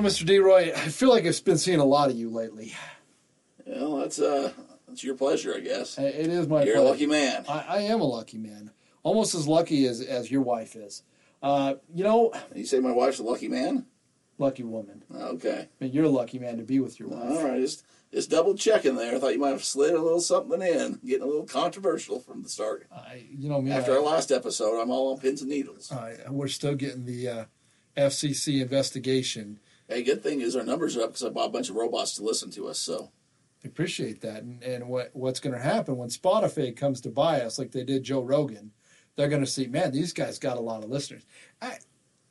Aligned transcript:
Well, 0.00 0.08
Mr. 0.10 0.24
DeRoy, 0.26 0.74
I 0.74 0.88
feel 0.88 1.10
like 1.10 1.26
I've 1.26 1.44
been 1.44 1.58
seeing 1.58 1.78
a 1.78 1.84
lot 1.84 2.08
of 2.08 2.16
you 2.16 2.30
lately. 2.30 2.72
Well, 3.66 3.98
that's 3.98 4.18
uh, 4.18 4.50
that's 4.88 5.04
your 5.04 5.14
pleasure, 5.14 5.54
I 5.54 5.60
guess. 5.60 5.98
It 5.98 6.14
is 6.14 6.48
my 6.48 6.64
You're 6.64 6.78
a 6.78 6.82
lucky 6.82 7.04
man. 7.04 7.44
I, 7.46 7.64
I 7.68 7.78
am 7.82 8.00
a 8.00 8.04
lucky 8.04 8.38
man, 8.38 8.70
almost 9.02 9.34
as 9.34 9.46
lucky 9.46 9.86
as 9.86 10.00
as 10.00 10.30
your 10.30 10.40
wife 10.40 10.74
is. 10.74 11.02
Uh, 11.42 11.74
you 11.94 12.02
know, 12.02 12.32
You 12.54 12.64
say 12.64 12.80
my 12.80 12.92
wife's 12.92 13.18
a 13.18 13.22
lucky 13.24 13.48
man? 13.48 13.84
lucky 14.38 14.62
woman. 14.62 15.04
Okay. 15.14 15.68
I 15.80 15.84
mean, 15.84 15.92
you're 15.92 16.06
a 16.06 16.08
lucky 16.08 16.38
man 16.38 16.56
to 16.56 16.62
be 16.62 16.80
with 16.80 16.98
your 16.98 17.10
wife. 17.10 17.30
All 17.30 17.44
right, 17.48 17.60
just 17.60 17.84
just 18.10 18.30
double 18.30 18.54
checking 18.54 18.96
there. 18.96 19.14
I 19.16 19.18
thought 19.18 19.34
you 19.34 19.38
might 19.38 19.50
have 19.50 19.62
slid 19.62 19.92
a 19.92 20.00
little 20.00 20.20
something 20.20 20.62
in, 20.62 20.98
getting 21.04 21.24
a 21.24 21.26
little 21.26 21.44
controversial 21.44 22.20
from 22.20 22.42
the 22.42 22.48
start. 22.48 22.86
I, 22.90 23.26
you 23.30 23.50
know 23.50 23.60
me. 23.60 23.70
After 23.70 23.92
I- 23.92 23.96
our 23.96 24.02
last 24.02 24.32
episode, 24.32 24.80
I'm 24.80 24.90
all 24.90 25.12
on 25.12 25.20
pins 25.20 25.42
and 25.42 25.50
needles. 25.50 25.92
I, 25.92 26.16
we're 26.30 26.48
still 26.48 26.74
getting 26.74 27.04
the 27.04 27.28
uh, 27.28 27.44
FCC 27.98 28.62
investigation. 28.62 29.60
Hey, 29.90 30.04
good 30.04 30.22
thing 30.22 30.40
is 30.40 30.54
our 30.54 30.62
numbers 30.62 30.96
are 30.96 31.02
up 31.02 31.10
because 31.10 31.24
I 31.24 31.30
bought 31.30 31.48
a 31.48 31.52
bunch 31.52 31.68
of 31.68 31.74
robots 31.74 32.14
to 32.14 32.22
listen 32.22 32.50
to 32.52 32.68
us. 32.68 32.78
So 32.78 33.10
I 33.64 33.68
appreciate 33.68 34.20
that. 34.20 34.42
And, 34.44 34.62
and 34.62 34.88
what 34.88 35.10
what's 35.14 35.40
going 35.40 35.54
to 35.54 35.60
happen 35.60 35.96
when 35.96 36.10
Spotify 36.10 36.76
comes 36.76 37.00
to 37.02 37.10
buy 37.10 37.40
us, 37.40 37.58
like 37.58 37.72
they 37.72 37.82
did 37.82 38.04
Joe 38.04 38.22
Rogan, 38.22 38.70
they're 39.16 39.28
going 39.28 39.44
to 39.44 39.50
see, 39.50 39.66
man, 39.66 39.90
these 39.90 40.12
guys 40.12 40.38
got 40.38 40.58
a 40.58 40.60
lot 40.60 40.84
of 40.84 40.90
listeners. 40.90 41.26
I 41.60 41.78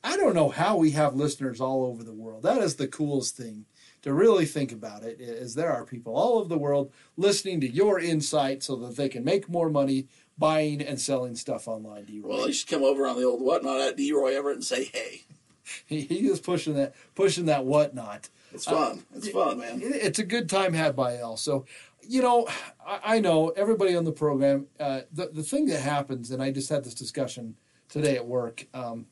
I 0.01 0.15
don't 0.15 0.35
know 0.35 0.47
how 0.47 0.77
we 0.77 0.91
have 0.91 1.15
listeners 1.15 1.59
all 1.59 1.85
over 1.85 2.01
the 2.03 2.13
world. 2.13 2.43
That 2.43 2.61
is 2.61 2.77
the 2.77 2.87
coolest 2.87 3.35
thing 3.35 3.65
to 4.03 4.13
really 4.13 4.45
think 4.45 4.71
about 4.71 5.03
it. 5.03 5.19
Is 5.19 5.53
there 5.53 5.73
are 5.73 5.85
people 5.85 6.15
all 6.15 6.39
over 6.39 6.47
the 6.47 6.57
world 6.57 6.93
listening 7.17 7.59
to 7.61 7.69
your 7.69 7.99
insight 7.99 8.63
so 8.63 8.77
that 8.77 8.95
they 8.95 9.09
can 9.09 9.25
make 9.25 9.49
more 9.49 9.69
money 9.69 10.07
buying 10.37 10.81
and 10.81 10.99
selling 11.01 11.35
stuff 11.35 11.67
online. 11.67 12.05
D-Roy. 12.05 12.29
well, 12.29 12.47
you 12.47 12.53
should 12.53 12.69
come 12.69 12.83
over 12.83 13.05
on 13.05 13.17
the 13.17 13.25
old 13.25 13.41
whatnot 13.41 13.81
at 13.81 13.97
D. 13.97 14.13
Roy 14.13 14.31
Everitt 14.31 14.53
and 14.53 14.63
say, 14.63 14.85
"Hey, 14.85 15.25
he, 15.85 16.01
is 16.01 16.39
pushing 16.39 16.75
that 16.75 16.93
pushing 17.15 17.45
that 17.45 17.65
whatnot. 17.65 18.29
it's 18.53 18.65
fun. 18.65 19.03
It's 19.15 19.29
fun, 19.29 19.59
man." 19.59 19.79
It's 19.81 20.19
a 20.19 20.23
good 20.23 20.49
time 20.49 20.73
had 20.73 20.95
by 20.95 21.17
L. 21.17 21.37
So, 21.37 21.65
you 22.01 22.21
know, 22.21 22.47
I, 22.85 23.15
I 23.15 23.19
know 23.19 23.49
everybody 23.49 23.95
on 23.95 24.05
the 24.05 24.11
program. 24.11 24.67
Uh, 24.79 25.01
the 25.11 25.27
the 25.27 25.43
thing 25.43 25.65
that 25.67 25.81
happens, 25.81 26.31
and 26.31 26.41
I 26.41 26.51
just 26.51 26.69
had 26.69 26.83
this 26.83 26.93
discussion 26.93 27.55
today 27.87 28.15
at 28.15 28.25
work. 28.25 28.67
Um, 28.73 29.07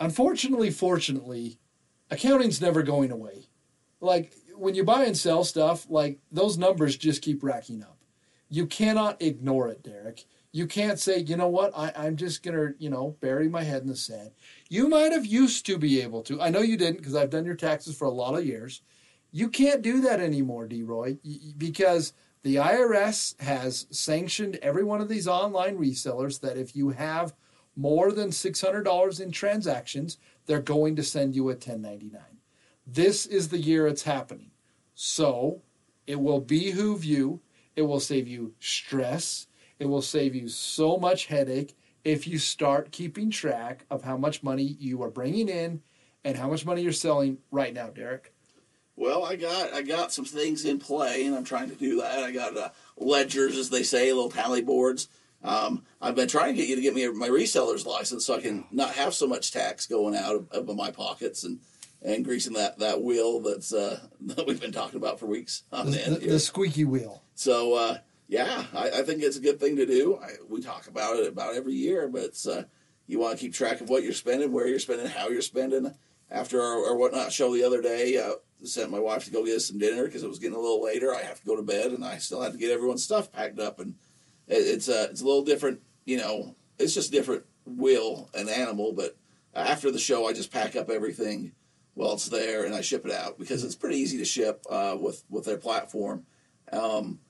unfortunately, 0.00 0.70
fortunately, 0.70 1.58
accounting's 2.10 2.60
never 2.60 2.82
going 2.82 3.10
away. 3.10 3.48
Like 4.00 4.32
when 4.56 4.74
you 4.74 4.84
buy 4.84 5.04
and 5.04 5.16
sell 5.16 5.44
stuff, 5.44 5.86
like 5.90 6.18
those 6.30 6.56
numbers 6.56 6.96
just 6.96 7.22
keep 7.22 7.42
racking 7.42 7.82
up. 7.82 7.98
You 8.48 8.66
cannot 8.66 9.20
ignore 9.20 9.68
it, 9.68 9.82
Derek. 9.82 10.24
You 10.54 10.68
can't 10.68 11.00
say, 11.00 11.18
you 11.18 11.36
know 11.36 11.48
what, 11.48 11.72
I, 11.76 11.92
I'm 11.96 12.16
just 12.16 12.44
gonna, 12.44 12.74
you 12.78 12.88
know, 12.88 13.16
bury 13.20 13.48
my 13.48 13.64
head 13.64 13.82
in 13.82 13.88
the 13.88 13.96
sand. 13.96 14.30
You 14.68 14.88
might 14.88 15.10
have 15.10 15.26
used 15.26 15.66
to 15.66 15.78
be 15.78 16.00
able 16.00 16.22
to. 16.22 16.40
I 16.40 16.48
know 16.48 16.60
you 16.60 16.76
didn't 16.76 16.98
because 16.98 17.16
I've 17.16 17.30
done 17.30 17.44
your 17.44 17.56
taxes 17.56 17.98
for 17.98 18.04
a 18.04 18.12
lot 18.12 18.38
of 18.38 18.46
years. 18.46 18.80
You 19.32 19.48
can't 19.48 19.82
do 19.82 20.00
that 20.02 20.20
anymore, 20.20 20.68
D. 20.68 20.84
Roy, 20.84 21.18
because 21.58 22.12
the 22.44 22.54
IRS 22.54 23.40
has 23.40 23.88
sanctioned 23.90 24.60
every 24.62 24.84
one 24.84 25.00
of 25.00 25.08
these 25.08 25.26
online 25.26 25.76
resellers 25.76 26.40
that 26.42 26.56
if 26.56 26.76
you 26.76 26.90
have 26.90 27.34
more 27.74 28.12
than 28.12 28.28
$600 28.28 29.20
in 29.20 29.32
transactions, 29.32 30.18
they're 30.46 30.60
going 30.60 30.94
to 30.94 31.02
send 31.02 31.34
you 31.34 31.48
a 31.48 31.54
1099. 31.54 32.22
This 32.86 33.26
is 33.26 33.48
the 33.48 33.58
year 33.58 33.88
it's 33.88 34.04
happening. 34.04 34.52
So 34.94 35.62
it 36.06 36.20
will 36.20 36.40
behoove 36.40 37.04
you. 37.04 37.40
It 37.74 37.82
will 37.82 37.98
save 37.98 38.28
you 38.28 38.54
stress. 38.60 39.48
It 39.84 39.88
will 39.88 40.00
save 40.00 40.34
you 40.34 40.48
so 40.48 40.96
much 40.96 41.26
headache 41.26 41.76
if 42.04 42.26
you 42.26 42.38
start 42.38 42.90
keeping 42.90 43.30
track 43.30 43.84
of 43.90 44.02
how 44.02 44.16
much 44.16 44.42
money 44.42 44.62
you 44.80 45.02
are 45.02 45.10
bringing 45.10 45.50
in 45.50 45.82
and 46.24 46.38
how 46.38 46.48
much 46.48 46.64
money 46.64 46.80
you're 46.80 46.90
selling 46.90 47.36
right 47.50 47.74
now, 47.74 47.88
Derek. 47.88 48.32
Well, 48.96 49.26
I 49.26 49.36
got 49.36 49.74
I 49.74 49.82
got 49.82 50.10
some 50.10 50.24
things 50.24 50.64
in 50.64 50.78
play, 50.78 51.26
and 51.26 51.36
I'm 51.36 51.44
trying 51.44 51.68
to 51.68 51.76
do 51.76 52.00
that. 52.00 52.20
I 52.20 52.30
got 52.30 52.56
uh, 52.56 52.70
ledgers, 52.96 53.58
as 53.58 53.68
they 53.68 53.82
say, 53.82 54.10
little 54.10 54.30
tally 54.30 54.62
boards. 54.62 55.08
Um, 55.42 55.84
I've 56.00 56.14
been 56.14 56.28
trying 56.28 56.54
to 56.54 56.58
get 56.58 56.68
you 56.70 56.76
to 56.76 56.80
get 56.80 56.94
me 56.94 57.06
my 57.08 57.28
reseller's 57.28 57.84
license 57.84 58.24
so 58.24 58.36
I 58.36 58.40
can 58.40 58.64
not 58.70 58.94
have 58.94 59.12
so 59.12 59.26
much 59.26 59.52
tax 59.52 59.86
going 59.86 60.16
out 60.16 60.34
of, 60.50 60.68
of 60.70 60.76
my 60.76 60.92
pockets 60.92 61.44
and, 61.44 61.58
and 62.00 62.24
greasing 62.24 62.54
that, 62.54 62.78
that 62.78 63.02
wheel 63.02 63.40
that's 63.40 63.74
uh, 63.74 64.00
that 64.22 64.46
we've 64.46 64.62
been 64.62 64.72
talking 64.72 64.96
about 64.96 65.20
for 65.20 65.26
weeks 65.26 65.64
on 65.70 65.90
The, 65.90 66.06
end. 66.06 66.16
the, 66.16 66.28
the 66.28 66.40
squeaky 66.40 66.86
wheel. 66.86 67.22
So 67.34 67.74
uh, 67.74 67.98
yeah, 68.28 68.64
I, 68.74 68.90
I 68.90 69.02
think 69.02 69.22
it's 69.22 69.36
a 69.36 69.42
good 69.42 69.60
thing 69.60 69.76
to 69.76 69.86
do. 69.86 70.18
I, 70.22 70.30
we 70.48 70.60
talk 70.60 70.86
about 70.86 71.16
it 71.16 71.26
about 71.26 71.54
every 71.54 71.74
year, 71.74 72.08
but 72.08 72.34
uh, 72.50 72.62
you 73.06 73.18
want 73.18 73.38
to 73.38 73.44
keep 73.44 73.54
track 73.54 73.80
of 73.80 73.88
what 73.88 74.02
you're 74.02 74.12
spending, 74.12 74.52
where 74.52 74.66
you're 74.66 74.78
spending, 74.78 75.06
how 75.06 75.28
you're 75.28 75.42
spending. 75.42 75.94
After 76.30 76.60
our, 76.60 76.86
our 76.86 76.96
whatnot 76.96 77.32
show 77.32 77.52
the 77.54 77.64
other 77.64 77.82
day, 77.82 78.16
uh, 78.16 78.32
sent 78.62 78.90
my 78.90 78.98
wife 78.98 79.24
to 79.26 79.30
go 79.30 79.44
get 79.44 79.56
us 79.56 79.66
some 79.66 79.78
dinner 79.78 80.04
because 80.04 80.22
it 80.22 80.28
was 80.28 80.38
getting 80.38 80.56
a 80.56 80.60
little 80.60 80.82
later. 80.82 81.14
I 81.14 81.22
have 81.22 81.40
to 81.40 81.46
go 81.46 81.56
to 81.56 81.62
bed, 81.62 81.92
and 81.92 82.04
I 82.04 82.16
still 82.16 82.40
had 82.40 82.52
to 82.52 82.58
get 82.58 82.70
everyone's 82.70 83.04
stuff 83.04 83.30
packed 83.30 83.60
up, 83.60 83.78
and 83.78 83.94
it, 84.48 84.54
it's 84.54 84.88
uh, 84.88 85.08
it's 85.10 85.20
a 85.20 85.26
little 85.26 85.44
different. 85.44 85.80
You 86.06 86.18
know, 86.18 86.56
it's 86.78 86.94
just 86.94 87.12
different 87.12 87.44
will 87.66 88.30
and 88.34 88.48
animal. 88.48 88.92
But 88.92 89.16
after 89.54 89.90
the 89.90 89.98
show, 89.98 90.26
I 90.26 90.32
just 90.32 90.50
pack 90.50 90.76
up 90.76 90.90
everything 90.90 91.52
while 91.92 92.14
it's 92.14 92.28
there, 92.28 92.64
and 92.64 92.74
I 92.74 92.80
ship 92.80 93.04
it 93.04 93.12
out 93.12 93.38
because 93.38 93.64
it's 93.64 93.76
pretty 93.76 93.98
easy 93.98 94.18
to 94.18 94.24
ship 94.24 94.64
uh, 94.70 94.96
with 94.98 95.24
with 95.28 95.44
their 95.44 95.58
platform. 95.58 96.24
Um, 96.72 97.20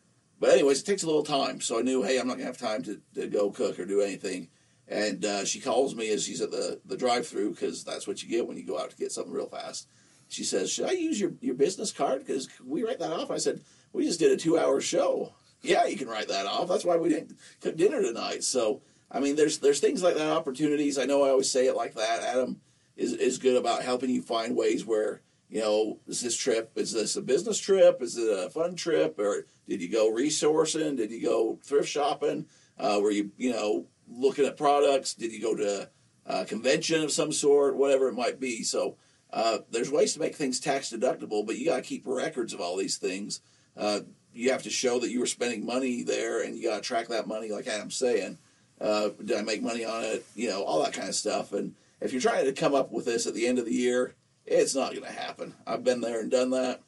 but 0.41 0.50
anyways, 0.50 0.81
it 0.81 0.87
takes 0.87 1.03
a 1.03 1.06
little 1.06 1.22
time. 1.22 1.61
So 1.61 1.78
I 1.78 1.83
knew, 1.83 2.03
hey, 2.03 2.19
I'm 2.19 2.27
not 2.27 2.34
gonna 2.34 2.47
have 2.47 2.59
time 2.59 2.83
to, 2.84 3.00
to 3.15 3.27
go 3.27 3.50
cook 3.50 3.78
or 3.78 3.84
do 3.84 4.00
anything. 4.00 4.49
And 4.87 5.25
uh, 5.25 5.45
she 5.45 5.61
calls 5.61 5.95
me 5.95 6.11
as 6.11 6.25
she's 6.25 6.43
at 6.43 6.50
the, 6.50 6.81
the 6.84 6.97
drive 6.97 7.27
through 7.27 7.50
because 7.50 7.84
that's 7.84 8.06
what 8.06 8.22
you 8.22 8.28
get 8.28 8.47
when 8.47 8.56
you 8.56 8.67
go 8.67 8.78
out 8.78 8.91
to 8.91 8.97
get 8.97 9.12
something 9.12 9.33
real 9.33 9.49
fast. 9.49 9.89
She 10.28 10.44
says, 10.44 10.71
"Should 10.71 10.89
I 10.89 10.93
use 10.93 11.21
your, 11.21 11.33
your 11.41 11.55
business 11.55 11.93
card? 11.93 12.25
Because 12.27 12.49
we 12.65 12.83
write 12.83 12.99
that 12.99 13.12
off." 13.12 13.31
I 13.31 13.39
said, 13.39 13.61
"We 13.93 14.05
just 14.05 14.19
did 14.19 14.33
a 14.33 14.37
two 14.37 14.59
hour 14.59 14.81
show. 14.81 15.33
Yeah, 15.62 15.87
you 15.87 15.97
can 15.97 16.09
write 16.09 16.28
that 16.28 16.47
off. 16.47 16.69
That's 16.69 16.84
why 16.84 16.97
we 16.97 17.09
didn't 17.09 17.37
cook 17.61 17.77
dinner 17.77 18.03
tonight." 18.03 18.43
So 18.44 18.83
I 19.11 19.21
mean, 19.21 19.37
there's 19.37 19.59
there's 19.59 19.81
things 19.81 20.03
like 20.03 20.17
that, 20.17 20.37
opportunities. 20.37 20.99
I 20.99 21.05
know 21.05 21.23
I 21.23 21.31
always 21.31 21.50
say 21.50 21.67
it 21.67 21.77
like 21.77 21.94
that. 21.94 22.23
Adam 22.23 22.61
is 22.97 23.12
is 23.12 23.39
good 23.39 23.56
about 23.56 23.83
helping 23.83 24.11
you 24.11 24.23
find 24.23 24.56
ways 24.56 24.84
where 24.84 25.23
you 25.54 25.60
know 25.60 26.00
is 26.09 26.20
this 26.20 26.37
trip 26.37 26.72
is 26.75 26.92
this 26.92 27.15
a 27.15 27.22
business 27.22 27.59
trip? 27.60 28.03
Is 28.03 28.19
it 28.19 28.28
a 28.28 28.50
fun 28.50 28.75
trip? 28.75 29.20
Or 29.20 29.47
did 29.69 29.81
you 29.81 29.88
go 29.88 30.10
resourcing? 30.10 30.97
Did 30.97 31.12
you 31.12 31.22
go 31.22 31.60
thrift 31.62 31.88
shopping? 31.88 32.47
Uh, 32.76 32.98
were 33.00 33.12
you 33.12 33.31
you 33.37 33.53
know 33.53 33.87
looking 34.09 34.47
at 34.47 34.56
products? 34.56 35.14
Did 35.14 35.32
you 35.32 35.41
go 35.41 35.54
to 35.54 35.88
a 36.26 36.44
convention 36.44 37.04
of 37.04 37.12
some 37.12 37.31
sort? 37.31 37.76
Whatever 37.76 38.09
it 38.09 38.14
might 38.14 38.41
be. 38.41 38.64
So. 38.64 38.97
Uh, 39.32 39.59
there's 39.69 39.91
ways 39.91 40.12
to 40.12 40.20
make 40.20 40.37
things 40.37 40.60
tax 40.60 40.93
deductible, 40.93 41.44
but 41.44 41.56
you 41.56 41.66
got 41.66 41.75
to 41.75 41.82
keep 41.82 42.06
records 42.06 42.53
of 42.53 42.60
all 42.60 42.76
these 42.76 42.98
things. 42.98 43.41
Uh, 43.76 43.98
you 44.32 44.53
have 44.53 44.62
to 44.62 44.70
show 44.70 45.00
that 45.00 45.10
you 45.10 45.19
were 45.19 45.26
spending 45.26 45.66
money 45.66 46.04
there, 46.04 46.44
and 46.44 46.54
you 46.56 46.69
got 46.69 46.76
to 46.76 46.82
track 46.82 47.09
that 47.09 47.26
money, 47.26 47.50
like 47.50 47.66
Adam's 47.66 47.97
saying. 47.97 48.38
Uh, 48.81 49.08
did 49.25 49.37
I 49.37 49.43
make 49.43 49.61
money 49.61 49.84
on 49.84 50.05
it? 50.05 50.25
You 50.37 50.50
know, 50.50 50.62
all 50.62 50.84
that 50.84 50.93
kind 50.93 51.08
of 51.08 51.17
stuff. 51.17 51.52
And 51.52 51.75
if 52.00 52.12
you're 52.12 52.23
trying 52.23 52.44
to 52.44 52.52
come 52.52 52.76
up 52.76 52.93
with 52.93 53.06
this 53.06 53.26
at 53.26 53.34
the 53.34 53.49
end 53.49 53.58
of 53.58 53.64
the 53.64 53.75
year, 53.75 54.14
it's 54.46 54.75
not 54.75 54.93
going 54.93 55.05
to 55.05 55.12
happen. 55.12 55.55
I've 55.67 55.85
been 55.85 56.00
there 56.00 56.20
and 56.20 56.31
done 56.31 56.50
that. 56.50 56.82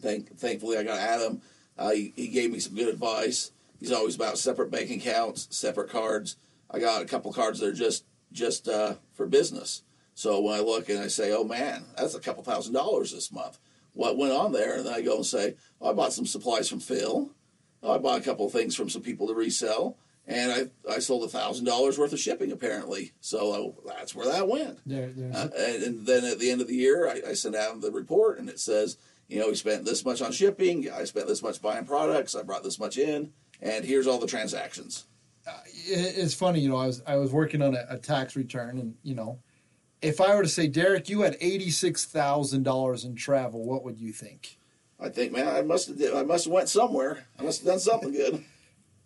Thank, 0.00 0.36
thankfully, 0.38 0.76
I 0.76 0.84
got 0.84 0.98
Adam. 0.98 1.42
Uh, 1.76 1.90
he, 1.90 2.12
he 2.16 2.28
gave 2.28 2.50
me 2.50 2.58
some 2.58 2.74
good 2.74 2.88
advice. 2.88 3.52
He's 3.78 3.92
always 3.92 4.16
about 4.16 4.38
separate 4.38 4.70
bank 4.70 4.90
accounts, 4.90 5.48
separate 5.50 5.90
cards. 5.90 6.36
I 6.70 6.78
got 6.78 7.02
a 7.02 7.06
couple 7.06 7.32
cards 7.32 7.60
that 7.60 7.68
are 7.68 7.72
just 7.72 8.04
just 8.32 8.68
uh, 8.68 8.94
for 9.14 9.26
business. 9.26 9.82
So 10.14 10.40
when 10.40 10.58
I 10.58 10.60
look 10.60 10.88
and 10.88 10.98
I 10.98 11.06
say, 11.06 11.32
"Oh 11.32 11.44
man, 11.44 11.84
that's 11.96 12.14
a 12.14 12.20
couple 12.20 12.42
thousand 12.42 12.74
dollars 12.74 13.12
this 13.12 13.32
month," 13.32 13.58
what 13.92 14.18
went 14.18 14.32
on 14.32 14.52
there? 14.52 14.76
And 14.76 14.86
then 14.86 14.92
I 14.92 15.00
go 15.00 15.16
and 15.16 15.26
say, 15.26 15.54
oh, 15.80 15.90
"I 15.90 15.92
bought 15.94 16.12
some 16.12 16.26
supplies 16.26 16.68
from 16.68 16.80
Phil. 16.80 17.30
Oh, 17.82 17.94
I 17.94 17.98
bought 17.98 18.20
a 18.20 18.24
couple 18.24 18.48
things 18.50 18.74
from 18.74 18.90
some 18.90 19.02
people 19.02 19.28
to 19.28 19.34
resell." 19.34 19.96
And 20.30 20.52
I, 20.52 20.92
I 20.94 20.98
sold 20.98 21.24
a 21.24 21.28
thousand 21.28 21.64
dollars 21.64 21.98
worth 21.98 22.12
of 22.12 22.20
shipping 22.20 22.52
apparently, 22.52 23.12
so 23.22 23.74
uh, 23.86 23.90
that's 23.96 24.14
where 24.14 24.26
that 24.26 24.46
went. 24.46 24.78
There, 24.84 25.10
Uh, 25.34 25.48
and, 25.56 25.82
and 25.82 26.06
then 26.06 26.24
at 26.26 26.38
the 26.38 26.50
end 26.50 26.60
of 26.60 26.68
the 26.68 26.74
year, 26.76 27.08
I, 27.08 27.30
I 27.30 27.32
send 27.32 27.56
out 27.56 27.80
the 27.80 27.90
report, 27.90 28.38
and 28.38 28.46
it 28.50 28.60
says, 28.60 28.98
you 29.26 29.38
know, 29.40 29.48
we 29.48 29.54
spent 29.54 29.86
this 29.86 30.04
much 30.04 30.20
on 30.20 30.30
shipping. 30.32 30.90
I 30.90 31.04
spent 31.04 31.28
this 31.28 31.42
much 31.42 31.62
buying 31.62 31.86
products. 31.86 32.34
I 32.34 32.42
brought 32.42 32.62
this 32.62 32.78
much 32.78 32.98
in, 32.98 33.32
and 33.62 33.86
here's 33.86 34.06
all 34.06 34.18
the 34.18 34.26
transactions. 34.26 35.06
it- 35.46 36.18
it's 36.18 36.34
funny, 36.34 36.60
you 36.60 36.68
know. 36.68 36.76
I 36.76 36.86
was 36.88 37.02
I 37.06 37.16
was 37.16 37.32
working 37.32 37.62
on 37.62 37.74
a, 37.74 37.86
a 37.88 37.96
tax 37.98 38.36
return, 38.36 38.78
and 38.78 38.96
you 39.02 39.14
know, 39.14 39.38
if 40.02 40.20
I 40.20 40.34
were 40.34 40.42
to 40.42 40.48
say, 40.48 40.66
Derek, 40.68 41.08
you 41.08 41.22
had 41.22 41.38
eighty 41.40 41.70
six 41.70 42.04
thousand 42.04 42.64
dollars 42.64 43.04
in 43.04 43.14
travel, 43.16 43.64
what 43.64 43.82
would 43.82 43.98
you 43.98 44.12
think? 44.12 44.58
I 45.00 45.08
think, 45.08 45.32
man, 45.32 45.48
I 45.48 45.62
must 45.62 45.88
have. 45.88 46.14
I 46.14 46.22
must 46.22 46.44
have 46.44 46.52
went 46.52 46.68
somewhere. 46.68 47.24
I 47.38 47.44
must 47.44 47.60
have 47.60 47.66
done 47.68 47.80
something 47.80 48.12
good. 48.12 48.44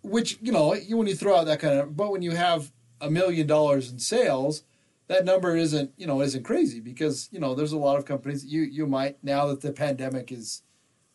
Which 0.02 0.38
you 0.42 0.52
know, 0.52 0.74
you 0.74 0.96
when 0.96 1.06
you 1.06 1.14
throw 1.14 1.36
out 1.36 1.46
that 1.46 1.60
kind 1.60 1.78
of, 1.78 1.96
but 1.96 2.10
when 2.10 2.22
you 2.22 2.32
have 2.32 2.72
a 3.00 3.10
million 3.10 3.46
dollars 3.46 3.90
in 3.90 3.98
sales, 3.98 4.64
that 5.08 5.24
number 5.24 5.56
isn't 5.56 5.92
you 5.96 6.06
know 6.06 6.20
isn't 6.22 6.44
crazy 6.44 6.80
because 6.80 7.28
you 7.32 7.38
know 7.38 7.54
there's 7.54 7.72
a 7.72 7.78
lot 7.78 7.98
of 7.98 8.04
companies 8.04 8.44
you 8.44 8.62
you 8.62 8.86
might 8.86 9.22
now 9.22 9.46
that 9.46 9.60
the 9.60 9.72
pandemic 9.72 10.32
is, 10.32 10.62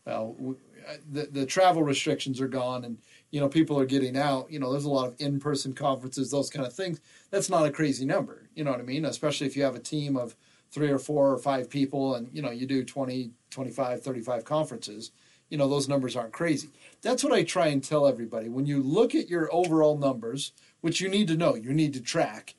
well, 0.05 0.35
uh, 0.87 0.93
the 1.11 1.25
the 1.25 1.45
travel 1.45 1.83
restrictions 1.83 2.39
are 2.39 2.47
gone 2.47 2.85
and 2.85 2.97
you 3.31 3.39
know 3.39 3.49
people 3.49 3.77
are 3.79 3.85
getting 3.85 4.17
out. 4.17 4.51
You 4.51 4.59
know, 4.59 4.71
there's 4.71 4.85
a 4.85 4.89
lot 4.89 5.07
of 5.09 5.15
in 5.19 5.39
person 5.39 5.73
conferences, 5.73 6.31
those 6.31 6.49
kind 6.49 6.65
of 6.65 6.73
things. 6.73 7.01
That's 7.29 7.49
not 7.49 7.65
a 7.65 7.71
crazy 7.71 8.05
number. 8.05 8.49
You 8.55 8.63
know 8.63 8.71
what 8.71 8.79
I 8.79 8.83
mean? 8.83 9.05
Especially 9.05 9.47
if 9.47 9.57
you 9.57 9.63
have 9.63 9.75
a 9.75 9.79
team 9.79 10.15
of 10.15 10.35
three 10.71 10.89
or 10.89 10.99
four 10.99 11.31
or 11.31 11.37
five 11.37 11.69
people 11.69 12.15
and 12.15 12.29
you 12.33 12.41
know 12.41 12.51
you 12.51 12.65
do 12.65 12.83
20 12.83 13.31
25 13.49 14.01
35 14.01 14.45
conferences 14.45 15.11
you 15.49 15.57
know 15.57 15.67
those 15.67 15.88
numbers 15.88 16.15
aren't 16.15 16.33
crazy. 16.33 16.69
That's 17.01 17.23
what 17.23 17.33
i 17.33 17.44
try 17.44 17.67
and 17.67 17.83
tell 17.83 18.07
everybody. 18.07 18.49
When 18.49 18.65
you 18.65 18.81
look 18.81 19.15
at 19.15 19.29
your 19.29 19.53
overall 19.53 19.97
numbers 19.97 20.51
which 20.81 21.01
you 21.01 21.09
need 21.09 21.27
to 21.27 21.38
know 21.38 21.55
you 21.55 21.73
need 21.73 21.94
to 21.94 22.01
track 22.01 22.55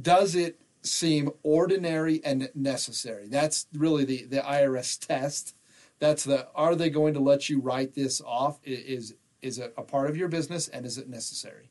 does 0.00 0.34
it 0.34 0.60
seem 0.82 1.30
ordinary 1.42 2.22
and 2.24 2.50
necessary? 2.54 3.28
That's 3.28 3.66
really 3.74 4.04
the, 4.04 4.24
the 4.24 4.40
irs 4.40 5.04
test. 5.04 5.54
That's 5.98 6.24
the 6.24 6.48
are 6.54 6.74
they 6.74 6.90
going 6.90 7.14
to 7.14 7.20
let 7.20 7.48
you 7.48 7.60
write 7.60 7.94
this 7.94 8.20
off? 8.20 8.60
Is 8.64 9.14
is 9.42 9.58
it 9.58 9.72
a 9.76 9.82
part 9.82 10.10
of 10.10 10.16
your 10.16 10.28
business 10.28 10.68
and 10.68 10.86
is 10.86 10.98
it 10.98 11.08
necessary? 11.08 11.70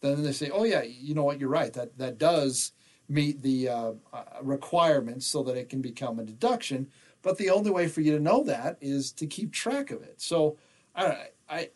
Then 0.00 0.22
they 0.22 0.32
say 0.32 0.50
oh 0.50 0.64
yeah 0.64 0.82
you 0.82 1.14
know 1.14 1.24
what? 1.24 1.40
You're 1.40 1.48
right. 1.48 1.72
That 1.72 1.96
that 1.98 2.18
does 2.18 2.72
meet 3.08 3.42
the 3.42 3.68
uh, 3.68 3.92
uh, 4.12 4.22
requirements 4.42 5.26
so 5.26 5.42
that 5.42 5.56
it 5.56 5.70
can 5.70 5.80
become 5.80 6.18
a 6.18 6.24
deduction 6.24 6.88
but 7.28 7.36
the 7.36 7.50
only 7.50 7.70
way 7.70 7.86
for 7.86 8.00
you 8.00 8.12
to 8.12 8.18
know 8.18 8.42
that 8.42 8.78
is 8.80 9.12
to 9.12 9.26
keep 9.26 9.52
track 9.52 9.90
of 9.90 10.00
it. 10.00 10.14
So 10.16 10.56
i 10.96 11.26
i 11.50 11.68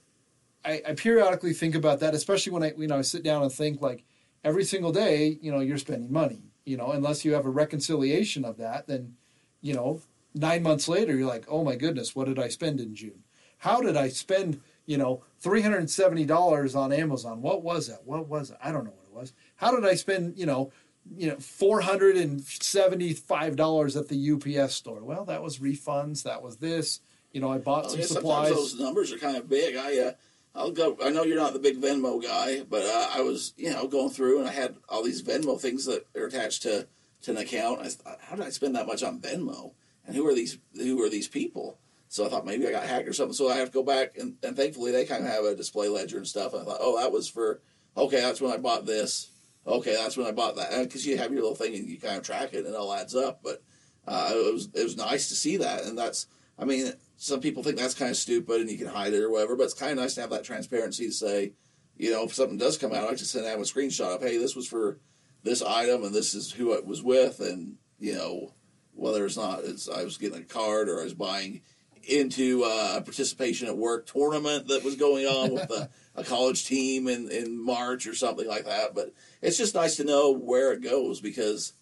i, 0.65 0.83
I 0.89 0.95
periodically 0.95 1.53
think 1.53 1.75
about 1.75 2.01
that 2.01 2.15
especially 2.15 2.53
when 2.53 2.63
i 2.63 2.73
you 2.75 2.87
know 2.87 2.97
I 2.97 3.03
sit 3.03 3.23
down 3.23 3.43
and 3.43 3.53
think 3.53 3.83
like 3.83 4.03
every 4.43 4.65
single 4.65 4.93
day 4.93 5.37
you 5.43 5.53
know 5.53 5.61
you're 5.61 5.77
spending 5.77 6.11
money 6.11 6.45
you 6.65 6.79
know 6.79 6.93
unless 6.93 7.23
you 7.23 7.35
have 7.35 7.45
a 7.45 7.51
reconciliation 7.51 8.47
of 8.47 8.57
that 8.57 8.87
then 8.87 9.17
you 9.61 9.75
know 9.75 10.01
nine 10.35 10.63
months 10.63 10.89
later 10.89 11.15
you're 11.15 11.29
like 11.29 11.45
oh 11.49 11.63
my 11.63 11.77
goodness 11.77 12.17
what 12.17 12.29
did 12.29 12.39
i 12.39 12.49
spend 12.49 12.81
in 12.81 12.95
june? 12.95 13.23
How 13.59 13.83
did 13.83 13.95
i 13.95 14.09
spend 14.09 14.59
you 14.87 14.97
know 14.97 15.23
$370 15.45 16.75
on 16.75 16.95
amazon? 16.95 17.43
What 17.43 17.63
was 17.63 17.89
that 17.89 18.07
what 18.07 18.27
was 18.27 18.53
it? 18.53 18.57
I 18.65 18.73
don't 18.73 18.85
know 18.85 18.97
what 18.97 19.09
it 19.11 19.21
was. 19.21 19.35
How 19.57 19.71
did 19.71 19.85
i 19.85 19.97
spend 19.97 20.39
you 20.39 20.47
know 20.47 20.73
you 21.17 21.29
know 21.29 21.37
$475 21.37 23.97
at 23.97 24.09
the 24.09 24.33
ups 24.63 24.75
store 24.75 25.03
well 25.03 25.25
that 25.25 25.43
was 25.43 25.59
refunds 25.59 26.23
that 26.23 26.43
was 26.43 26.59
this 26.59 27.01
you 27.33 27.41
know 27.41 27.51
i 27.51 27.59
bought 27.59 27.87
Oh, 27.87 27.89
some 27.89 28.01
yeah, 28.01 28.07
supplies 28.07 28.49
sometimes 28.49 28.73
those 28.73 28.81
numbers 28.81 29.13
are 29.13 29.19
kind 29.19 29.37
of 29.37 29.49
big. 29.49 29.77
I 29.77 29.99
uh, 29.99 30.13
I'll 30.55 30.71
go. 30.71 30.99
I 31.03 31.09
know 31.09 31.25
you're 31.25 31.39
not 31.39 31.55
the 31.55 31.59
big 31.59 31.81
Venmo 31.81 32.23
guy, 32.23 32.63
but 32.63 32.83
uh, 32.85 33.09
I 33.15 33.23
was 33.23 33.55
you 33.57 33.71
know 33.71 33.89
going 33.89 34.11
through 34.11 34.41
and 34.41 34.49
I 34.49 34.53
had 34.53 34.77
all 34.89 35.03
these 35.03 35.23
Venmo 35.23 35.59
things 35.59 35.87
that 35.87 36.07
are 36.15 36.27
attached 36.27 36.63
to 36.63 36.87
to 37.23 37.31
an 37.31 37.39
account. 37.39 37.81
I 37.81 37.89
thought, 37.89 38.19
how 38.21 38.37
did 38.37 38.45
I 38.45 38.51
spend 38.51 38.77
that 38.77 38.87
much 38.87 39.03
on 39.03 39.19
Venmo? 39.21 39.73
And 40.07 40.15
who 40.15 40.27
are 40.27 40.35
these 40.35 40.59
who 40.77 41.03
are 41.03 41.09
these 41.09 41.29
people? 41.29 41.79
So 42.09 42.27
I 42.27 42.29
thought 42.29 42.45
maybe 42.45 42.67
I 42.67 42.71
got 42.71 42.85
hacked 42.85 43.09
or 43.09 43.15
something. 43.15 43.33
So 43.33 43.49
I 43.49 43.57
have 43.57 43.69
to 43.69 43.73
go 43.73 43.83
back 43.83 44.19
and, 44.19 44.37
and 44.43 44.55
thankfully 44.55 44.93
they 44.93 45.07
kind 45.07 45.25
of 45.25 45.31
have 45.31 45.45
a 45.45 45.57
display 45.57 45.89
ledger 45.89 46.19
and 46.19 46.29
stuff. 46.29 46.53
And 46.53 46.63
I 46.63 46.65
thought, 46.67 46.79
oh, 46.81 47.01
that 47.01 47.11
was 47.11 47.27
for 47.29 47.63
okay. 47.97 48.21
That's 48.21 48.41
when 48.41 48.53
I 48.53 48.59
bought 48.59 48.85
this. 48.85 49.31
Okay, 49.67 49.95
that's 49.95 50.17
when 50.17 50.27
I 50.27 50.33
bought 50.33 50.57
that. 50.57 50.83
Because 50.83 51.07
you 51.07 51.17
have 51.19 51.33
your 51.33 51.43
little 51.43 51.57
thing 51.57 51.75
and 51.75 51.89
you 51.89 51.99
kind 51.99 52.17
of 52.17 52.23
track 52.23 52.53
it 52.53 52.65
and 52.65 52.75
it 52.75 52.75
all 52.75 52.93
adds 52.93 53.15
up. 53.15 53.41
But 53.43 53.63
uh, 54.07 54.33
it 54.33 54.53
was 54.53 54.69
it 54.75 54.83
was 54.83 54.97
nice 54.97 55.29
to 55.29 55.35
see 55.35 55.59
that, 55.59 55.85
and 55.85 55.97
that's 55.97 56.27
I 56.59 56.65
mean, 56.65 56.93
some 57.17 57.41
people 57.41 57.63
think 57.63 57.77
that's 57.77 57.95
kind 57.95 58.11
of 58.11 58.17
stupid 58.17 58.61
and 58.61 58.71
you 58.71 58.79
can 58.79 58.87
hide 58.87 59.15
it 59.15 59.23
or 59.23 59.31
whatever, 59.31 59.57
but 59.57 59.65
it's 59.65 59.75
kind 59.75 59.93
of 59.93 59.99
nice 59.99 60.15
to 60.15 60.21
have 60.21 60.31
that 60.31 60.45
transparency 60.45 61.07
to 61.07 61.13
say, 61.13 61.53
you 61.97 62.11
know, 62.11 62.25
if 62.25 62.35
something 62.35 62.59
does 62.59 62.79
come 62.79 62.93
out, 62.93 63.09
I 63.09 63.15
just 63.15 63.31
send 63.31 63.47
out 63.47 63.59
a 63.59 63.63
screenshot 63.63 64.17
of, 64.17 64.23
hey, 64.23 64.39
this 64.39 64.55
was 64.55 64.67
for 64.67 64.99
this 65.43 65.63
item 65.63 66.05
and 66.05 66.15
this 66.15 66.35
is 66.35 66.53
who 66.53 66.73
it 66.75 66.87
was 66.87 67.03
with, 67.03 67.41
and 67.41 67.77
you 67.99 68.15
know, 68.15 68.55
whether 68.95 69.25
it's 69.25 69.37
not, 69.37 69.61
it's 69.65 69.89
I 69.89 70.05
was 70.05 70.19
getting 70.19 70.41
a 70.41 70.45
card 70.45 70.89
or 70.89 71.01
I 71.01 71.05
was 71.05 71.15
buying 71.15 71.63
into 72.09 72.65
uh, 72.65 72.95
a 72.97 73.03
participation 73.03 73.69
at 73.69 73.77
work 73.77 74.07
tournament 74.07 74.69
that 74.69 74.85
was 74.85 74.97
going 74.97 75.27
on 75.27 75.53
with 75.53 75.71
a, 75.71 75.89
a 76.17 76.25
college 76.25 76.67
team 76.67 77.09
in 77.09 77.31
in 77.31 77.65
March 77.65 78.07
or 78.07 78.15
something 78.15 78.47
like 78.47 78.65
that. 78.65 78.95
But 78.95 79.15
it's 79.43 79.59
just 79.59 79.75
nice 79.75 79.97
to 79.97 80.05
know 80.05 80.31
where 80.31 80.73
it 80.73 80.83
goes 80.83 81.21
because, 81.21 81.75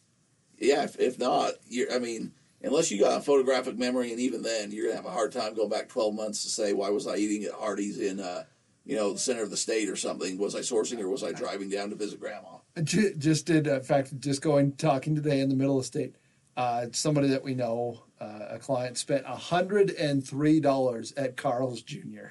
yeah, 0.59 0.83
if, 0.85 0.99
if 0.99 1.19
not, 1.19 1.53
I 1.93 1.99
mean 1.99 2.33
unless 2.63 2.91
you 2.91 3.01
got 3.01 3.19
a 3.19 3.23
photographic 3.23 3.79
memory, 3.79 4.11
and 4.11 4.21
even 4.21 4.43
then, 4.43 4.71
you're 4.71 4.85
gonna 4.87 4.97
have 4.97 5.07
a 5.07 5.11
hard 5.11 5.33
time 5.33 5.55
going 5.55 5.71
back 5.71 5.89
12 5.89 6.15
months 6.15 6.43
to 6.43 6.51
say, 6.51 6.73
why 6.75 6.91
was 6.91 7.07
I 7.07 7.17
eating 7.17 7.45
at 7.45 7.53
Hardee's 7.53 7.99
in, 7.99 8.21
uh, 8.21 8.45
you 8.85 8.97
know, 8.97 9.15
the 9.15 9.19
center 9.19 9.43
of 9.43 9.51
the 9.51 9.57
state 9.57 9.89
or 9.89 9.97
something? 9.97 10.37
Was 10.37 10.55
I 10.55 10.61
sourcing 10.61 11.01
or 11.01 11.09
was 11.09 11.23
I 11.25 11.33
driving 11.33 11.71
down 11.71 11.89
to 11.89 11.97
visit 11.97 12.21
grandma? 12.21 12.59
I 12.77 12.83
ju- 12.83 13.15
just 13.15 13.47
did 13.47 13.67
uh, 13.67 13.77
in 13.77 13.83
fact 13.83 14.19
just 14.21 14.43
going 14.43 14.73
talking 14.73 15.15
today 15.15 15.41
in 15.41 15.49
the 15.49 15.57
middle 15.57 15.79
of 15.79 15.85
state 15.85 16.17
uh, 16.57 16.87
somebody 16.93 17.29
that 17.29 17.43
we 17.43 17.55
know 17.55 18.03
uh, 18.21 18.47
a 18.51 18.59
client 18.59 18.99
spent 18.99 19.25
$103 19.27 21.13
at 21.17 21.37
carl's 21.37 21.83
jr 21.83 22.29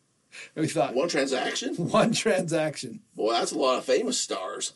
we 0.54 0.66
thought 0.68 0.94
One 0.94 1.08
transaction? 1.08 1.74
one 1.90 2.12
transaction 2.12 3.00
Boy, 3.22 3.34
that's 3.34 3.52
a 3.52 3.58
lot 3.58 3.78
of 3.78 3.84
famous 3.84 4.18
stars. 4.18 4.72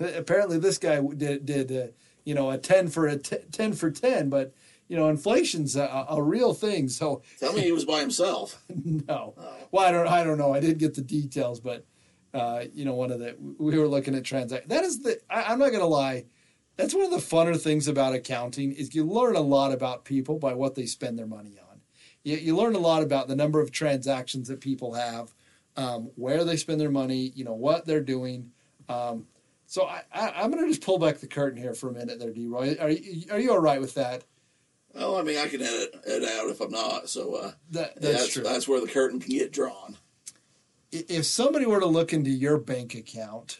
apparently 0.00 0.58
this 0.58 0.78
guy 0.78 1.00
did 1.00 1.46
did 1.46 1.70
uh, 1.70 1.86
you 2.24 2.34
know 2.34 2.50
a 2.50 2.58
10 2.58 2.88
for 2.88 3.06
a 3.06 3.16
t- 3.16 3.36
10 3.52 3.72
for 3.74 3.88
10 3.88 4.30
but 4.30 4.52
you 4.88 4.96
know 4.96 5.08
inflation's 5.08 5.76
a, 5.76 6.04
a 6.08 6.20
real 6.20 6.54
thing 6.54 6.88
so 6.88 7.22
Tell 7.38 7.52
me 7.52 7.60
he 7.60 7.70
was 7.70 7.84
by 7.84 8.00
himself. 8.00 8.60
no 8.84 9.34
well 9.70 9.86
i 9.86 9.92
don't 9.92 10.08
i 10.08 10.24
don't 10.24 10.38
know 10.38 10.52
i 10.52 10.58
didn't 10.58 10.78
get 10.78 10.94
the 10.94 11.02
details 11.02 11.60
but 11.60 11.86
uh, 12.32 12.64
you 12.74 12.84
know 12.84 12.94
one 12.94 13.12
of 13.12 13.20
the 13.20 13.36
we 13.58 13.78
were 13.78 13.86
looking 13.86 14.16
at 14.16 14.24
transact 14.24 14.68
that 14.70 14.82
is 14.82 15.00
the 15.02 15.20
I, 15.30 15.52
i'm 15.52 15.60
not 15.60 15.70
gonna 15.70 15.86
lie 15.86 16.24
that's 16.76 16.94
one 16.94 17.04
of 17.04 17.12
the 17.12 17.18
funner 17.18 17.60
things 17.60 17.86
about 17.86 18.12
accounting 18.12 18.72
is 18.72 18.92
you 18.92 19.04
learn 19.04 19.36
a 19.36 19.40
lot 19.40 19.70
about 19.70 20.04
people 20.04 20.40
by 20.40 20.52
what 20.54 20.74
they 20.74 20.86
spend 20.86 21.16
their 21.16 21.28
money 21.28 21.58
on 21.70 21.80
you, 22.24 22.36
you 22.38 22.56
learn 22.56 22.74
a 22.74 22.80
lot 22.80 23.04
about 23.04 23.28
the 23.28 23.36
number 23.36 23.60
of 23.60 23.70
transactions 23.70 24.48
that 24.48 24.60
people 24.60 24.94
have 24.94 25.32
um, 25.76 26.10
where 26.16 26.44
they 26.44 26.56
spend 26.56 26.80
their 26.80 26.90
money 26.90 27.32
you 27.34 27.44
know 27.44 27.54
what 27.54 27.86
they're 27.86 28.00
doing 28.00 28.50
um, 28.88 29.26
so 29.66 29.84
I, 29.86 30.02
I, 30.12 30.42
i'm 30.42 30.50
gonna 30.50 30.68
just 30.68 30.82
pull 30.82 30.98
back 30.98 31.18
the 31.18 31.26
curtain 31.26 31.60
here 31.60 31.74
for 31.74 31.88
a 31.88 31.92
minute 31.92 32.18
there 32.18 32.32
d-roy 32.32 32.76
are 32.80 32.90
you, 32.90 33.24
are 33.30 33.38
you 33.38 33.50
all 33.52 33.60
right 33.60 33.80
with 33.80 33.94
that 33.94 34.24
Well, 34.94 35.16
I 35.16 35.22
mean, 35.22 35.38
I 35.38 35.48
can 35.48 35.60
edit 35.60 35.94
it 36.06 36.22
out 36.22 36.48
if 36.50 36.60
I'm 36.60 36.70
not. 36.70 37.08
So 37.08 37.34
uh, 37.34 37.52
that, 37.70 37.94
yeah, 37.94 38.00
that's 38.00 38.18
that's, 38.18 38.32
true 38.32 38.42
that's 38.44 38.68
where 38.68 38.80
the 38.80 38.86
curtain 38.86 39.18
can 39.18 39.32
get 39.32 39.52
drawn. 39.52 39.96
if 40.92 41.26
somebody 41.26 41.66
were 41.66 41.80
to 41.80 41.86
look 41.86 42.12
into 42.12 42.30
your 42.30 42.58
bank 42.58 42.94
account, 42.94 43.58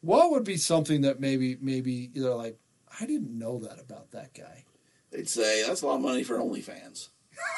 what 0.00 0.32
would 0.32 0.42
be 0.42 0.56
something 0.56 1.02
that 1.02 1.20
maybe 1.20 1.56
maybe 1.60 2.10
they're 2.14 2.34
like, 2.34 2.58
I 3.00 3.06
didn't 3.06 3.38
know 3.38 3.60
that 3.60 3.78
about 3.80 4.10
that 4.10 4.34
guy. 4.34 4.64
They'd 5.12 5.28
say 5.28 5.64
that's 5.64 5.82
a 5.82 5.86
lot 5.86 5.96
of 5.96 6.00
money 6.00 6.24
for 6.24 6.36
OnlyFans. 6.36 7.10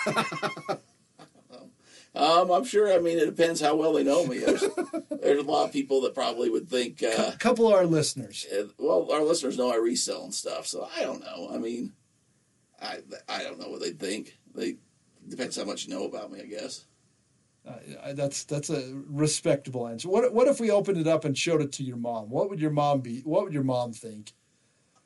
um, 2.15 2.51
I'm 2.51 2.65
sure. 2.65 2.93
I 2.93 2.99
mean, 2.99 3.19
it 3.19 3.27
depends 3.27 3.61
how 3.61 3.77
well 3.77 3.93
they 3.93 4.05
know 4.05 4.27
me. 4.27 4.39
There's, 4.39 4.65
there's 5.11 5.45
a 5.45 5.47
lot 5.51 5.67
of 5.67 5.73
people 5.73 6.01
that 6.03 6.15
probably 6.15 6.51
would 6.51 6.69
think. 6.69 7.03
Uh, 7.03 7.33
A 7.35 7.37
couple 7.39 7.69
of 7.69 7.75
our 7.75 7.87
listeners. 7.87 8.47
Uh, 8.53 8.65
well, 8.79 9.11
our 9.13 9.23
listeners 9.23 9.57
know 9.59 9.73
I 9.73 9.77
resell 9.77 10.25
and 10.25 10.35
stuff, 10.35 10.67
so 10.67 10.89
I 10.97 11.03
don't 11.03 11.21
know. 11.21 11.51
I 11.53 11.59
mean, 11.59 11.93
I 12.81 12.99
I 13.29 13.43
don't 13.43 13.59
know 13.61 13.69
what 13.69 13.81
they 13.81 13.91
think. 13.93 14.37
They 14.55 14.77
depends 15.29 15.57
how 15.57 15.65
much 15.65 15.87
you 15.87 15.95
know 15.95 16.05
about 16.05 16.33
me, 16.33 16.41
I 16.41 16.47
guess. 16.47 16.85
Uh, 17.67 18.15
that's 18.15 18.45
that's 18.45 18.71
a 18.71 18.95
respectable 19.09 19.87
answer. 19.87 20.09
What 20.09 20.33
what 20.33 20.49
if 20.49 20.59
we 20.59 20.71
opened 20.71 20.99
it 20.99 21.07
up 21.07 21.25
and 21.27 21.37
showed 21.37 21.61
it 21.61 21.73
to 21.73 21.85
your 21.85 21.99
mom? 21.99 22.31
What 22.31 22.49
would 22.49 22.61
your 22.61 22.71
mom 22.71 23.01
be? 23.01 23.21
What 23.21 23.45
would 23.45 23.53
your 23.53 23.65
mom 23.65 23.93
think? 23.93 24.33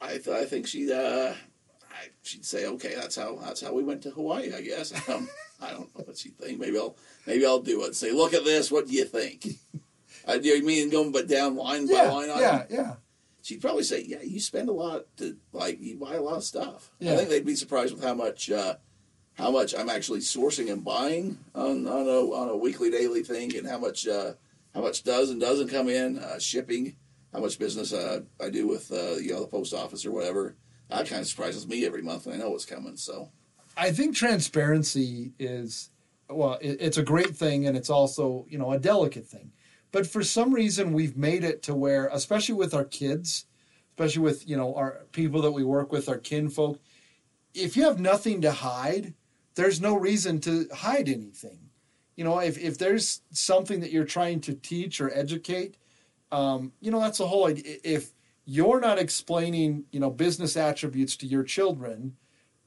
I 0.01 0.19
th- 0.19 0.29
I 0.29 0.45
think 0.45 0.67
she'd 0.69 0.93
uh, 0.93 1.35
I, 1.91 2.09
she'd 2.23 2.45
say, 2.45 2.67
okay, 2.67 2.95
that's 2.95 3.17
how 3.17 3.37
that's 3.37 3.61
how 3.61 3.73
we 3.73 3.83
went 3.83 4.03
to 4.03 4.11
Hawaii, 4.11 4.55
I 4.55 4.61
guess. 4.61 4.93
Um, 5.09 5.29
I 5.63 5.71
don't 5.71 5.97
know 5.97 6.05
what 6.05 6.19
she'd 6.19 6.37
think. 6.39 6.59
Maybe 6.59 6.77
I'll 6.77 6.97
maybe 7.27 7.47
I'll 7.47 7.61
do 7.61 7.85
it. 7.85 7.95
Say, 7.95 8.13
look 8.13 8.35
at 8.35 8.45
this. 8.45 8.71
What 8.71 8.87
do 8.87 8.93
you 8.93 9.05
think? 9.05 9.47
uh, 10.27 10.39
do 10.39 10.49
you 10.49 10.65
mean 10.65 10.91
going 10.91 11.13
but 11.13 11.29
down 11.29 11.57
line 11.57 11.87
by 11.87 12.07
line? 12.07 12.29
yeah, 12.29 12.65
yeah. 12.69 12.95
She'd 13.43 13.61
probably 13.61 13.83
say, 13.83 14.05
yeah, 14.07 14.23
you 14.23 14.39
spend 14.39 14.69
a 14.69 14.73
lot 14.73 15.05
to 15.17 15.37
like 15.53 15.81
you 15.81 15.99
buy 15.99 16.15
a 16.15 16.23
lot 16.23 16.37
of 16.37 16.45
stuff. 16.45 16.91
Yeah. 16.99 17.13
I 17.13 17.17
think 17.17 17.29
they'd 17.29 17.47
be 17.47 17.57
surprised 17.57 17.95
with 17.95 18.05
how 18.05 18.15
much. 18.15 18.51
Uh, 18.51 18.77
how 19.35 19.51
much 19.51 19.75
I'm 19.75 19.89
actually 19.89 20.21
sourcing 20.21 20.71
and 20.71 20.85
buying 20.85 21.39
on, 21.55 21.87
on 21.87 22.07
a 22.07 22.21
on 22.33 22.49
a 22.51 22.57
weekly 22.57 22.91
daily 22.91 23.23
thing, 23.23 23.57
and 23.57 23.67
how 23.67 23.79
much 23.79 24.07
uh, 24.07 24.33
how 24.75 24.83
much 24.83 25.05
does 25.05 25.31
and 25.31 25.41
doesn't 25.41 25.69
come 25.69 25.89
in, 25.89 26.19
uh, 26.19 26.39
shipping, 26.39 26.97
how 27.33 27.41
much 27.41 27.59
business 27.59 27.93
uh, 27.93 28.21
I 28.41 28.51
do 28.51 28.69
with 28.69 28.93
uh, 28.93 29.15
you 29.15 29.33
know 29.33 29.41
the 29.41 29.47
post 29.47 29.75
office 29.75 30.05
or 30.05 30.13
whatever. 30.13 30.57
That 30.91 31.07
kind 31.09 31.23
of 31.23 31.29
surprises 31.29 31.67
me 31.67 31.87
every 31.87 32.03
month 32.03 32.27
when 32.27 32.35
I 32.35 32.39
know 32.39 32.51
what's 32.51 32.67
coming. 32.67 32.97
So 32.97 33.31
I 33.77 33.93
think 33.93 34.15
transparency 34.15 35.33
is 35.39 35.91
well, 36.29 36.59
it, 36.61 36.79
it's 36.81 36.97
a 36.99 37.03
great 37.03 37.37
thing, 37.37 37.67
and 37.67 37.77
it's 37.77 37.91
also 37.91 38.47
you 38.49 38.59
know 38.59 38.73
a 38.73 38.79
delicate 38.79 39.27
thing. 39.27 39.53
But 39.91 40.07
for 40.07 40.23
some 40.23 40.55
reason, 40.55 40.93
we've 40.93 41.17
made 41.17 41.45
it 41.45 41.63
to 41.65 41.75
where, 41.75 42.09
especially 42.13 42.55
with 42.55 42.73
our 42.75 42.85
kids, 42.85 43.47
especially 43.91 44.23
with 44.23 44.49
you 44.49 44.57
know 44.57 44.75
our 44.75 45.01
people 45.13 45.43
that 45.43 45.53
we 45.53 45.65
work 45.65 45.93
with, 45.93 46.09
our 46.09 46.19
kinfolk, 46.19 46.81
if 47.55 47.77
you 47.77 47.85
have 47.85 48.01
nothing 48.01 48.41
to 48.43 48.53
hide, 48.53 49.15
there's 49.55 49.81
no 49.81 49.97
reason 49.97 50.41
to 50.41 50.67
hide 50.73 51.09
anything. 51.09 51.71
You 52.17 52.25
know, 52.25 52.39
if 52.41 52.59
if 52.59 52.79
there's 52.79 53.23
something 53.31 53.81
that 53.81 53.91
you're 53.91 54.05
trying 54.05 54.41
to 54.43 54.55
teach 54.55 55.01
or 55.01 55.11
educate, 55.15 55.77
um, 56.31 56.73
you 56.81 56.91
know, 56.91 57.01
that's 57.01 57.19
the 57.19 57.27
whole 57.27 57.47
idea. 57.47 57.77
If 57.85 58.13
you're 58.45 58.81
not 58.81 58.99
explaining, 58.99 59.85
you 59.93 60.01
know, 60.01 60.11
business 60.11 60.57
attributes 60.57 61.17
to 61.17 61.27
your 61.27 61.45
children, 61.45 62.17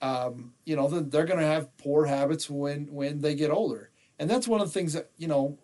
um, 0.02 0.54
you 0.66 0.76
know, 0.76 0.88
they're 0.88 1.26
going 1.26 1.40
to 1.40 1.46
have 1.46 1.76
poor 1.78 2.06
habits 2.06 2.50
when 2.50 2.88
when 2.92 3.22
they 3.22 3.36
get 3.36 3.52
older. 3.52 3.92
And 4.20 4.30
that's 4.30 4.48
one 4.48 4.62
of 4.62 4.68
the 4.68 4.74
things 4.74 4.94
that 4.94 5.12
you 5.18 5.28
know. 5.28 5.58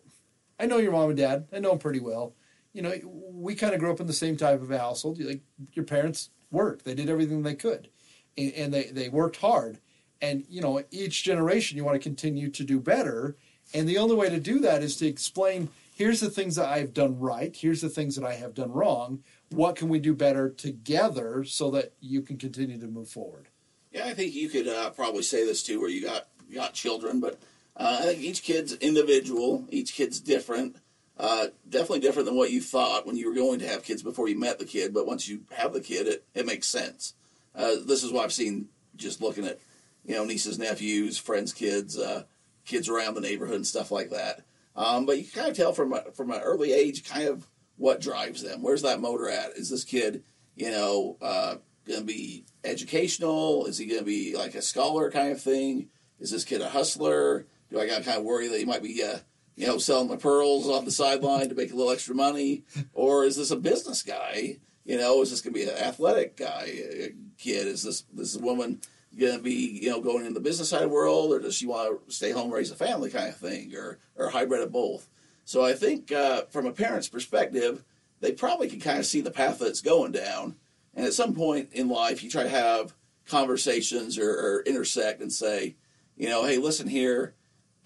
I 0.60 0.68
know 0.68 0.78
your 0.78 0.92
mom 0.92 1.10
and 1.10 1.18
dad. 1.18 1.48
I 1.52 1.60
know 1.60 1.70
them 1.72 1.80
pretty 1.80 2.00
well. 2.00 2.36
You 2.74 2.84
know, 2.84 2.94
we 3.04 3.56
kind 3.56 3.74
of 3.74 3.80
grew 3.80 3.92
up 3.92 4.00
in 4.00 4.06
the 4.06 4.14
same 4.14 4.38
type 4.38 4.62
of 4.62 4.70
household. 4.70 5.20
Like 5.20 5.42
your 5.74 5.86
parents 5.86 6.30
worked; 6.52 6.86
they 6.86 6.94
did 6.94 7.10
everything 7.10 7.42
they 7.42 7.56
could, 7.56 7.90
and, 8.38 8.54
and 8.54 8.74
they 8.74 8.84
they 8.86 9.10
worked 9.10 9.38
hard. 9.38 9.80
And 10.22 10.46
you 10.48 10.62
know, 10.62 10.84
each 10.92 11.24
generation 11.24 11.78
you 11.78 11.84
want 11.84 11.96
to 11.96 12.10
continue 12.10 12.50
to 12.52 12.64
do 12.64 12.80
better. 12.80 13.38
And 13.74 13.88
the 13.88 13.98
only 13.98 14.16
way 14.16 14.30
to 14.30 14.40
do 14.40 14.60
that 14.60 14.84
is 14.84 14.98
to 14.98 15.08
explain. 15.08 15.70
Here's 15.94 16.20
the 16.20 16.30
things 16.30 16.56
that 16.56 16.68
I've 16.68 16.94
done 16.94 17.20
right. 17.20 17.56
Here's 17.56 17.82
the 17.82 17.90
things 17.90 18.16
that 18.16 18.26
I 18.26 18.34
have 18.34 18.56
done 18.56 18.72
wrong. 18.72 19.24
What 19.50 19.76
can 19.76 19.88
we 19.88 20.00
do 20.00 20.16
better 20.16 20.50
together 20.50 21.44
so 21.44 21.70
that 21.72 21.94
you 22.00 22.22
can 22.22 22.38
continue 22.38 22.80
to 22.80 22.88
move 22.88 23.10
forward? 23.10 23.50
Yeah, 23.92 24.06
I 24.06 24.14
think 24.14 24.34
you 24.34 24.50
could 24.50 24.68
uh, 24.68 24.90
probably 24.92 25.24
say 25.24 25.46
this 25.46 25.64
too, 25.64 25.80
where 25.80 25.90
you 25.90 26.04
got 26.04 26.28
you 26.48 26.56
got 26.56 26.74
children, 26.74 27.20
but 27.20 27.40
uh, 27.76 27.98
I 28.02 28.04
think 28.06 28.22
each 28.22 28.44
kid's 28.44 28.74
individual, 28.74 29.66
each 29.70 29.94
kid's 29.94 30.20
different. 30.20 30.78
Uh, 31.18 31.48
definitely 31.70 32.00
different 32.00 32.26
than 32.26 32.38
what 32.38 32.52
you 32.52 32.62
thought 32.62 33.06
when 33.06 33.16
you 33.16 33.30
were 33.30 33.36
going 33.36 33.60
to 33.60 33.68
have 33.68 33.84
kids 33.84 34.02
before 34.02 34.28
you 34.28 34.40
met 34.40 34.58
the 34.58 34.66
kid. 34.66 34.94
But 34.94 35.06
once 35.06 35.28
you 35.28 35.42
have 35.52 35.72
the 35.72 35.82
kid, 35.82 36.08
it, 36.08 36.26
it 36.34 36.48
makes 36.48 36.68
sense. 36.68 37.14
Uh, 37.54 37.76
this 37.86 38.04
is 38.04 38.12
what 38.12 38.24
I've 38.24 38.34
seen 38.34 38.70
just 38.96 39.22
looking 39.22 39.46
at, 39.46 39.60
you 40.04 40.16
know, 40.16 40.26
nieces, 40.26 40.58
nephews, 40.58 41.20
friends' 41.20 41.54
kids, 41.54 41.98
uh, 41.98 42.24
kids 42.66 42.90
around 42.90 43.14
the 43.14 43.22
neighborhood 43.22 43.58
and 43.58 43.68
stuff 43.68 43.92
like 43.92 44.10
that. 44.10 44.42
Um, 44.76 45.06
but 45.06 45.18
you 45.18 45.24
can 45.26 45.34
kind 45.34 45.52
of 45.52 45.58
tell 45.58 45.74
from 45.74 45.94
a, 45.94 46.02
from 46.14 46.32
an 46.32 46.42
early 46.42 46.74
age, 46.74 47.08
kind 47.08 47.28
of 47.28 47.46
what 47.78 48.02
drives 48.02 48.42
them. 48.42 48.64
Where's 48.64 48.82
that 48.82 49.02
motor 49.02 49.30
at? 49.30 49.52
Is 49.52 49.70
this 49.70 49.84
kid, 49.84 50.24
you 50.56 50.72
know, 50.72 51.18
uh, 51.22 51.56
going 51.88 52.02
to 52.02 52.06
be 52.06 52.46
educational? 52.64 53.66
Is 53.66 53.78
he 53.78 53.86
going 53.86 54.00
to 54.00 54.06
be 54.06 54.36
like 54.36 54.56
a 54.56 54.62
scholar 54.62 55.12
kind 55.12 55.32
of 55.32 55.42
thing? 55.42 55.90
Is 56.20 56.32
this 56.32 56.46
kid 56.46 56.62
a 56.62 56.70
hustler? 56.70 57.46
Do 57.70 57.80
I 57.80 57.88
got 57.88 58.04
kind 58.04 58.18
of 58.18 58.24
worry 58.24 58.48
that 58.48 58.60
he 58.60 58.66
might 58.66 58.84
be, 58.84 59.04
uh, 59.04 59.20
you 59.56 59.68
know, 59.68 59.78
selling 59.78 60.10
my 60.10 60.18
pearls 60.18 60.70
on 60.70 60.86
the 60.86 60.92
sideline 60.92 61.50
to 61.50 61.56
make 61.56 61.72
a 61.72 61.76
little 61.76 61.92
extra 61.92 62.16
money? 62.16 62.64
Or 62.94 63.24
is 63.24 63.38
this 63.38 63.52
a 63.52 63.56
business 63.56 64.04
guy? 64.04 64.58
You 64.86 64.98
know, 64.98 65.22
is 65.22 65.30
this 65.30 65.42
going 65.42 65.54
to 65.54 65.60
be 65.60 65.70
an 65.70 65.78
athletic 65.78 66.38
guy, 66.38 66.66
a 66.66 67.14
kid? 67.38 67.68
Is 67.68 67.84
this 67.84 68.04
this 68.14 68.36
woman 68.36 68.82
going 69.18 69.38
to 69.38 69.44
be, 69.44 69.80
you 69.82 69.90
know, 69.90 70.02
going 70.02 70.26
in 70.26 70.34
the 70.34 70.40
business 70.40 70.70
side 70.70 70.84
of 70.84 70.90
the 70.90 70.96
world, 70.96 71.32
or 71.32 71.40
does 71.40 71.56
she 71.56 71.68
want 71.68 72.08
to 72.08 72.14
stay 72.14 72.32
home, 72.32 72.52
raise 72.52 72.72
a 72.72 72.76
family 72.76 73.10
kind 73.10 73.30
of 73.30 73.38
thing, 73.38 73.76
or 73.76 74.00
or 74.16 74.30
hybrid 74.30 74.62
of 74.62 74.72
both? 74.72 75.08
So 75.46 75.64
I 75.64 75.74
think 75.74 76.12
uh, 76.12 76.44
from 76.50 76.66
a 76.66 76.72
parent's 76.72 77.10
perspective, 77.10 77.84
they 78.22 78.32
probably 78.32 78.70
can 78.70 78.80
kind 78.80 79.00
of 79.00 79.06
see 79.06 79.22
the 79.22 79.32
path 79.32 79.60
that 79.60 79.68
it's 79.68 79.82
going 79.82 80.12
down. 80.12 80.56
And 80.94 81.06
at 81.06 81.14
some 81.14 81.34
point 81.34 81.70
in 81.72 81.88
life, 81.90 82.24
you 82.24 82.30
try 82.30 82.44
to 82.44 82.50
have 82.50 82.94
conversations 83.28 84.18
or, 84.18 84.30
or 84.30 84.64
intersect 84.66 85.22
and 85.22 85.32
say, 85.32 85.76
you 86.18 86.30
know, 86.30 86.46
hey, 86.46 86.58
listen 86.58 86.88
here, 86.88 87.36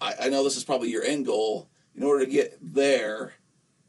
I, 0.00 0.14
I 0.22 0.28
know 0.28 0.44
this 0.44 0.56
is 0.56 0.64
probably 0.64 0.90
your 0.90 1.04
end 1.04 1.26
goal. 1.26 1.68
In 1.94 2.02
order 2.02 2.24
to 2.24 2.30
get 2.30 2.58
there, 2.60 3.34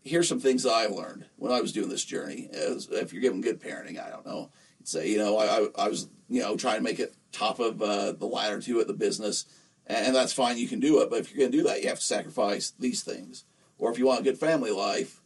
here's 0.03 0.29
some 0.29 0.39
things 0.39 0.63
that 0.63 0.71
I 0.71 0.85
learned 0.85 1.25
when 1.35 1.51
I 1.51 1.61
was 1.61 1.73
doing 1.73 1.89
this 1.89 2.05
journey. 2.05 2.49
As, 2.53 2.87
if 2.89 3.11
you're 3.11 3.21
giving 3.21 3.41
good 3.41 3.61
parenting, 3.61 4.01
I 4.01 4.09
don't 4.09 4.25
know. 4.25 4.49
You'd 4.79 4.87
say, 4.87 5.09
you 5.09 5.17
know, 5.17 5.37
I, 5.37 5.67
I, 5.83 5.89
was, 5.89 6.07
you 6.29 6.41
know, 6.41 6.55
trying 6.55 6.77
to 6.77 6.83
make 6.83 6.99
it 6.99 7.13
top 7.31 7.59
of 7.59 7.81
uh, 7.81 8.13
the 8.13 8.25
ladder 8.25 8.61
to 8.61 8.79
it, 8.79 8.87
the 8.87 8.93
business, 8.93 9.45
and 9.85 10.15
that's 10.15 10.33
fine. 10.33 10.57
You 10.57 10.67
can 10.67 10.79
do 10.79 11.01
it, 11.01 11.09
but 11.09 11.19
if 11.19 11.31
you're 11.31 11.39
going 11.39 11.51
to 11.51 11.57
do 11.57 11.63
that, 11.65 11.81
you 11.81 11.89
have 11.89 11.99
to 11.99 12.05
sacrifice 12.05 12.73
these 12.79 13.03
things. 13.03 13.45
Or 13.77 13.91
if 13.91 13.97
you 13.97 14.05
want 14.05 14.21
a 14.21 14.23
good 14.23 14.37
family 14.37 14.71
life, 14.71 15.21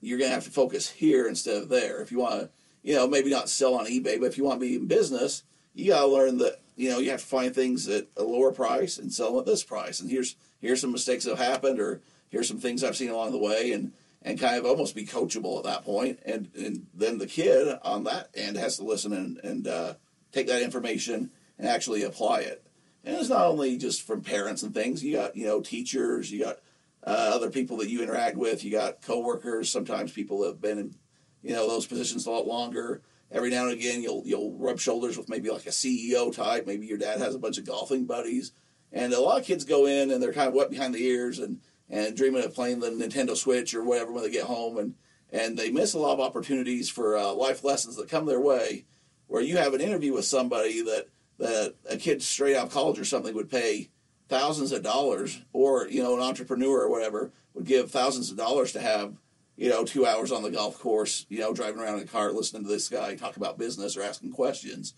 you're 0.00 0.18
going 0.18 0.30
to 0.30 0.34
have 0.34 0.44
to 0.44 0.50
focus 0.50 0.90
here 0.90 1.28
instead 1.28 1.62
of 1.62 1.68
there. 1.68 2.00
If 2.02 2.10
you 2.10 2.18
want 2.18 2.40
to, 2.40 2.50
you 2.82 2.94
know, 2.94 3.06
maybe 3.06 3.30
not 3.30 3.48
sell 3.48 3.74
on 3.74 3.86
eBay, 3.86 4.18
but 4.18 4.26
if 4.26 4.36
you 4.36 4.44
want 4.44 4.60
to 4.60 4.66
be 4.66 4.76
in 4.76 4.86
business, 4.86 5.44
you 5.74 5.92
got 5.92 6.00
to 6.00 6.06
learn 6.06 6.38
that 6.38 6.60
you 6.76 6.90
know 6.90 6.98
you 6.98 7.10
have 7.10 7.20
to 7.20 7.26
find 7.26 7.54
things 7.54 7.88
at 7.88 8.08
a 8.16 8.22
lower 8.22 8.52
price 8.52 8.98
and 8.98 9.12
sell 9.12 9.30
them 9.30 9.40
at 9.40 9.46
this 9.46 9.62
price. 9.62 10.00
And 10.00 10.10
here's 10.10 10.36
here's 10.60 10.80
some 10.80 10.92
mistakes 10.92 11.24
that 11.24 11.36
have 11.36 11.46
happened, 11.46 11.80
or 11.80 12.00
here's 12.30 12.48
some 12.48 12.58
things 12.58 12.82
I've 12.82 12.96
seen 12.96 13.10
along 13.10 13.32
the 13.32 13.38
way, 13.38 13.72
and 13.72 13.92
and 14.22 14.38
kind 14.38 14.56
of 14.56 14.66
almost 14.66 14.94
be 14.94 15.06
coachable 15.06 15.58
at 15.58 15.64
that 15.64 15.84
point. 15.84 16.20
And 16.24 16.50
and 16.56 16.86
then 16.94 17.18
the 17.18 17.26
kid 17.26 17.78
on 17.82 18.04
that 18.04 18.30
end 18.34 18.56
has 18.56 18.76
to 18.76 18.84
listen 18.84 19.12
and 19.12 19.38
and 19.38 19.66
uh, 19.66 19.94
take 20.32 20.46
that 20.48 20.62
information 20.62 21.30
and 21.58 21.68
actually 21.68 22.02
apply 22.02 22.40
it. 22.40 22.64
And 23.04 23.16
it's 23.16 23.28
not 23.28 23.46
only 23.46 23.76
just 23.78 24.02
from 24.02 24.22
parents 24.22 24.62
and 24.62 24.74
things. 24.74 25.02
You 25.02 25.16
got 25.16 25.36
you 25.36 25.46
know 25.46 25.60
teachers, 25.60 26.30
you 26.30 26.44
got 26.44 26.58
uh, 27.04 27.30
other 27.34 27.50
people 27.50 27.78
that 27.78 27.90
you 27.90 28.02
interact 28.02 28.36
with. 28.36 28.64
You 28.64 28.72
got 28.72 29.02
coworkers. 29.02 29.70
Sometimes 29.70 30.12
people 30.12 30.44
have 30.44 30.60
been 30.60 30.78
in 30.78 30.94
you 31.42 31.52
know 31.52 31.68
those 31.68 31.86
positions 31.86 32.26
a 32.26 32.30
lot 32.30 32.46
longer. 32.46 33.02
Every 33.30 33.50
now 33.50 33.64
and 33.64 33.72
again, 33.72 34.02
you'll 34.02 34.22
you'll 34.24 34.52
rub 34.58 34.78
shoulders 34.78 35.16
with 35.16 35.28
maybe 35.28 35.50
like 35.50 35.66
a 35.66 35.70
CEO 35.70 36.34
type. 36.34 36.66
Maybe 36.66 36.86
your 36.86 36.98
dad 36.98 37.18
has 37.18 37.34
a 37.34 37.38
bunch 37.38 37.58
of 37.58 37.66
golfing 37.66 38.04
buddies, 38.04 38.52
and 38.92 39.12
a 39.12 39.20
lot 39.20 39.40
of 39.40 39.46
kids 39.46 39.64
go 39.64 39.86
in 39.86 40.10
and 40.10 40.22
they're 40.22 40.32
kind 40.32 40.48
of 40.48 40.54
wet 40.54 40.70
behind 40.70 40.94
the 40.94 41.04
ears 41.04 41.38
and 41.38 41.60
and 41.88 42.16
dreaming 42.16 42.44
of 42.44 42.54
playing 42.54 42.80
the 42.80 42.88
Nintendo 42.88 43.36
Switch 43.36 43.74
or 43.74 43.84
whatever 43.84 44.12
when 44.12 44.22
they 44.22 44.30
get 44.30 44.44
home, 44.44 44.78
and 44.78 44.94
and 45.30 45.58
they 45.58 45.70
miss 45.70 45.94
a 45.94 45.98
lot 45.98 46.14
of 46.14 46.20
opportunities 46.20 46.90
for 46.90 47.16
uh, 47.16 47.32
life 47.32 47.64
lessons 47.64 47.96
that 47.96 48.08
come 48.08 48.26
their 48.26 48.40
way. 48.40 48.84
Where 49.26 49.42
you 49.42 49.56
have 49.56 49.72
an 49.72 49.80
interview 49.80 50.12
with 50.12 50.26
somebody 50.26 50.82
that 50.82 51.08
that 51.38 51.74
a 51.88 51.96
kid 51.96 52.22
straight 52.22 52.56
out 52.56 52.66
of 52.66 52.72
college 52.72 52.98
or 52.98 53.04
something 53.04 53.34
would 53.34 53.50
pay 53.50 53.88
thousands 54.28 54.72
of 54.72 54.82
dollars, 54.82 55.42
or 55.52 55.88
you 55.88 56.02
know 56.02 56.14
an 56.16 56.22
entrepreneur 56.22 56.82
or 56.82 56.90
whatever 56.90 57.32
would 57.54 57.64
give 57.64 57.90
thousands 57.90 58.30
of 58.30 58.36
dollars 58.36 58.72
to 58.72 58.80
have 58.80 59.16
you 59.56 59.68
know, 59.68 59.84
two 59.84 60.06
hours 60.06 60.32
on 60.32 60.42
the 60.42 60.50
golf 60.50 60.78
course, 60.78 61.26
you 61.28 61.38
know, 61.38 61.52
driving 61.52 61.80
around 61.80 61.98
in 61.98 62.04
a 62.04 62.06
car, 62.06 62.32
listening 62.32 62.64
to 62.64 62.68
this 62.68 62.88
guy 62.88 63.14
talk 63.14 63.36
about 63.36 63.58
business 63.58 63.96
or 63.96 64.02
asking 64.02 64.32
questions. 64.32 64.94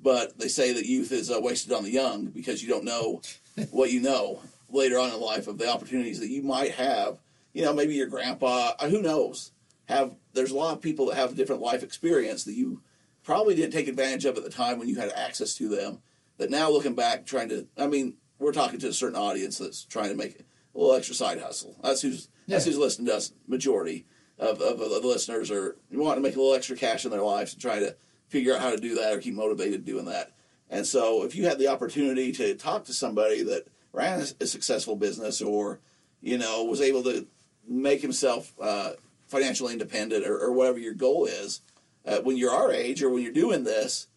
But 0.00 0.38
they 0.38 0.48
say 0.48 0.72
that 0.72 0.86
youth 0.86 1.12
is 1.12 1.30
uh, 1.30 1.40
wasted 1.40 1.72
on 1.72 1.82
the 1.82 1.90
young 1.90 2.26
because 2.26 2.62
you 2.62 2.68
don't 2.68 2.84
know 2.84 3.22
what 3.70 3.90
you 3.90 4.00
know 4.00 4.40
later 4.68 4.98
on 4.98 5.10
in 5.10 5.20
life 5.20 5.46
of 5.46 5.58
the 5.58 5.70
opportunities 5.70 6.20
that 6.20 6.28
you 6.28 6.42
might 6.42 6.72
have. 6.72 7.18
You 7.52 7.64
know, 7.64 7.72
maybe 7.72 7.94
your 7.94 8.08
grandpa, 8.08 8.72
uh, 8.78 8.88
who 8.88 9.00
knows? 9.00 9.52
Have 9.86 10.14
there's 10.32 10.50
a 10.50 10.56
lot 10.56 10.74
of 10.74 10.82
people 10.82 11.06
that 11.06 11.16
have 11.16 11.32
a 11.32 11.34
different 11.34 11.62
life 11.62 11.82
experience 11.82 12.44
that 12.44 12.54
you 12.54 12.82
probably 13.22 13.54
didn't 13.54 13.72
take 13.72 13.86
advantage 13.86 14.24
of 14.24 14.36
at 14.36 14.44
the 14.44 14.50
time 14.50 14.78
when 14.78 14.88
you 14.88 14.96
had 14.96 15.12
access 15.12 15.54
to 15.56 15.68
them. 15.68 16.00
That 16.38 16.50
now 16.50 16.70
looking 16.70 16.94
back, 16.94 17.26
trying 17.26 17.48
to, 17.50 17.66
I 17.78 17.86
mean, 17.86 18.16
we're 18.38 18.52
talking 18.52 18.80
to 18.80 18.88
a 18.88 18.92
certain 18.92 19.18
audience 19.18 19.58
that's 19.58 19.84
trying 19.84 20.08
to 20.08 20.16
make 20.16 20.40
a 20.40 20.78
little 20.78 20.94
extra 20.94 21.14
side 21.14 21.40
hustle. 21.40 21.76
That's 21.82 22.02
who's. 22.02 22.28
That's 22.46 22.64
who's 22.64 22.78
listening 22.78 23.06
to 23.06 23.16
us. 23.16 23.32
Majority 23.46 24.06
of, 24.38 24.60
of, 24.60 24.80
of 24.80 25.02
the 25.02 25.08
listeners 25.08 25.50
are 25.50 25.76
wanting 25.92 26.22
to 26.22 26.28
make 26.28 26.36
a 26.36 26.40
little 26.40 26.54
extra 26.54 26.76
cash 26.76 27.04
in 27.04 27.10
their 27.10 27.22
lives 27.22 27.52
and 27.52 27.62
try 27.62 27.78
to 27.78 27.96
figure 28.28 28.54
out 28.54 28.60
how 28.60 28.70
to 28.70 28.76
do 28.76 28.94
that 28.96 29.12
or 29.12 29.20
keep 29.20 29.34
motivated 29.34 29.84
doing 29.84 30.06
that. 30.06 30.32
And 30.70 30.86
so, 30.86 31.24
if 31.24 31.34
you 31.34 31.44
had 31.44 31.58
the 31.58 31.68
opportunity 31.68 32.32
to 32.32 32.54
talk 32.54 32.84
to 32.84 32.92
somebody 32.92 33.42
that 33.44 33.66
ran 33.92 34.20
a, 34.40 34.46
successful 34.46 34.96
business 34.96 35.40
or 35.40 35.80
you 36.20 36.36
know 36.36 36.64
was 36.64 36.80
able 36.80 37.02
to 37.04 37.26
make 37.66 38.00
himself 38.00 38.52
uh, 38.60 38.92
financially 39.26 39.72
independent 39.72 40.26
or, 40.26 40.38
or 40.38 40.52
whatever 40.52 40.78
your 40.78 40.94
goal 40.94 41.26
is, 41.26 41.60
uh, 42.06 42.18
when 42.20 42.36
you're 42.36 42.50
our 42.50 42.72
age 42.72 43.02
or 43.02 43.10
when 43.10 43.22
you're 43.22 43.32
doing 43.32 43.64
this, 43.64 44.08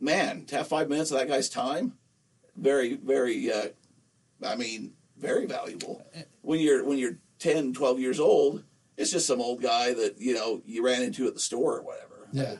man, 0.00 0.44
to 0.46 0.56
have 0.56 0.68
five 0.68 0.88
minutes 0.88 1.10
of 1.10 1.18
that 1.18 1.28
guy's 1.28 1.48
time, 1.48 1.92
very, 2.56 2.94
very, 2.94 3.52
uh, 3.52 3.68
I 4.44 4.56
mean, 4.56 4.92
very 5.16 5.46
valuable. 5.46 6.04
When 6.42 6.60
you're 6.60 6.84
when 6.84 6.98
you're 6.98 7.18
10, 7.40 7.72
12 7.72 7.98
years 7.98 8.20
old, 8.20 8.62
it's 8.96 9.10
just 9.10 9.26
some 9.26 9.40
old 9.40 9.62
guy 9.62 9.92
that 9.94 10.20
you 10.20 10.34
know 10.34 10.62
you 10.66 10.84
ran 10.84 11.02
into 11.02 11.26
at 11.26 11.34
the 11.34 11.40
store 11.40 11.78
or 11.78 11.82
whatever. 11.82 12.28
Yeah. 12.32 12.56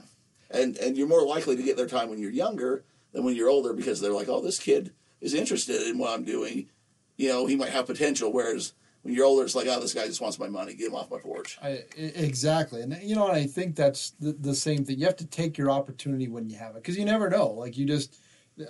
And 0.50 0.76
and 0.78 0.96
you're 0.96 1.06
more 1.06 1.24
likely 1.24 1.54
to 1.54 1.62
get 1.62 1.76
their 1.76 1.86
time 1.86 2.10
when 2.10 2.18
you're 2.18 2.30
younger 2.30 2.84
than 3.12 3.24
when 3.24 3.36
you're 3.36 3.50
older 3.50 3.72
because 3.72 4.00
they're 4.00 4.12
like, 4.12 4.28
oh, 4.28 4.40
this 4.40 4.58
kid 4.58 4.92
is 5.20 5.34
interested 5.34 5.82
in 5.86 5.98
what 5.98 6.10
I'm 6.10 6.24
doing. 6.24 6.68
You 7.16 7.28
know, 7.28 7.46
he 7.46 7.56
might 7.56 7.70
have 7.70 7.86
potential. 7.86 8.32
Whereas 8.32 8.72
when 9.02 9.14
you're 9.14 9.26
older, 9.26 9.44
it's 9.44 9.54
like, 9.54 9.66
oh, 9.68 9.80
this 9.80 9.94
guy 9.94 10.06
just 10.06 10.20
wants 10.20 10.38
my 10.38 10.48
money. 10.48 10.74
Get 10.74 10.88
him 10.88 10.94
off 10.94 11.10
my 11.10 11.18
porch. 11.18 11.58
I, 11.62 11.84
exactly, 11.96 12.80
and 12.80 12.98
you 13.02 13.14
know, 13.14 13.28
and 13.28 13.36
I 13.36 13.46
think 13.46 13.76
that's 13.76 14.12
the, 14.18 14.32
the 14.32 14.54
same 14.54 14.84
thing. 14.84 14.98
You 14.98 15.06
have 15.06 15.16
to 15.16 15.26
take 15.26 15.58
your 15.58 15.70
opportunity 15.70 16.28
when 16.28 16.48
you 16.48 16.56
have 16.56 16.70
it, 16.70 16.82
because 16.82 16.96
you 16.96 17.04
never 17.04 17.28
know. 17.28 17.48
Like 17.48 17.76
you 17.76 17.84
just 17.84 18.16
uh, 18.60 18.64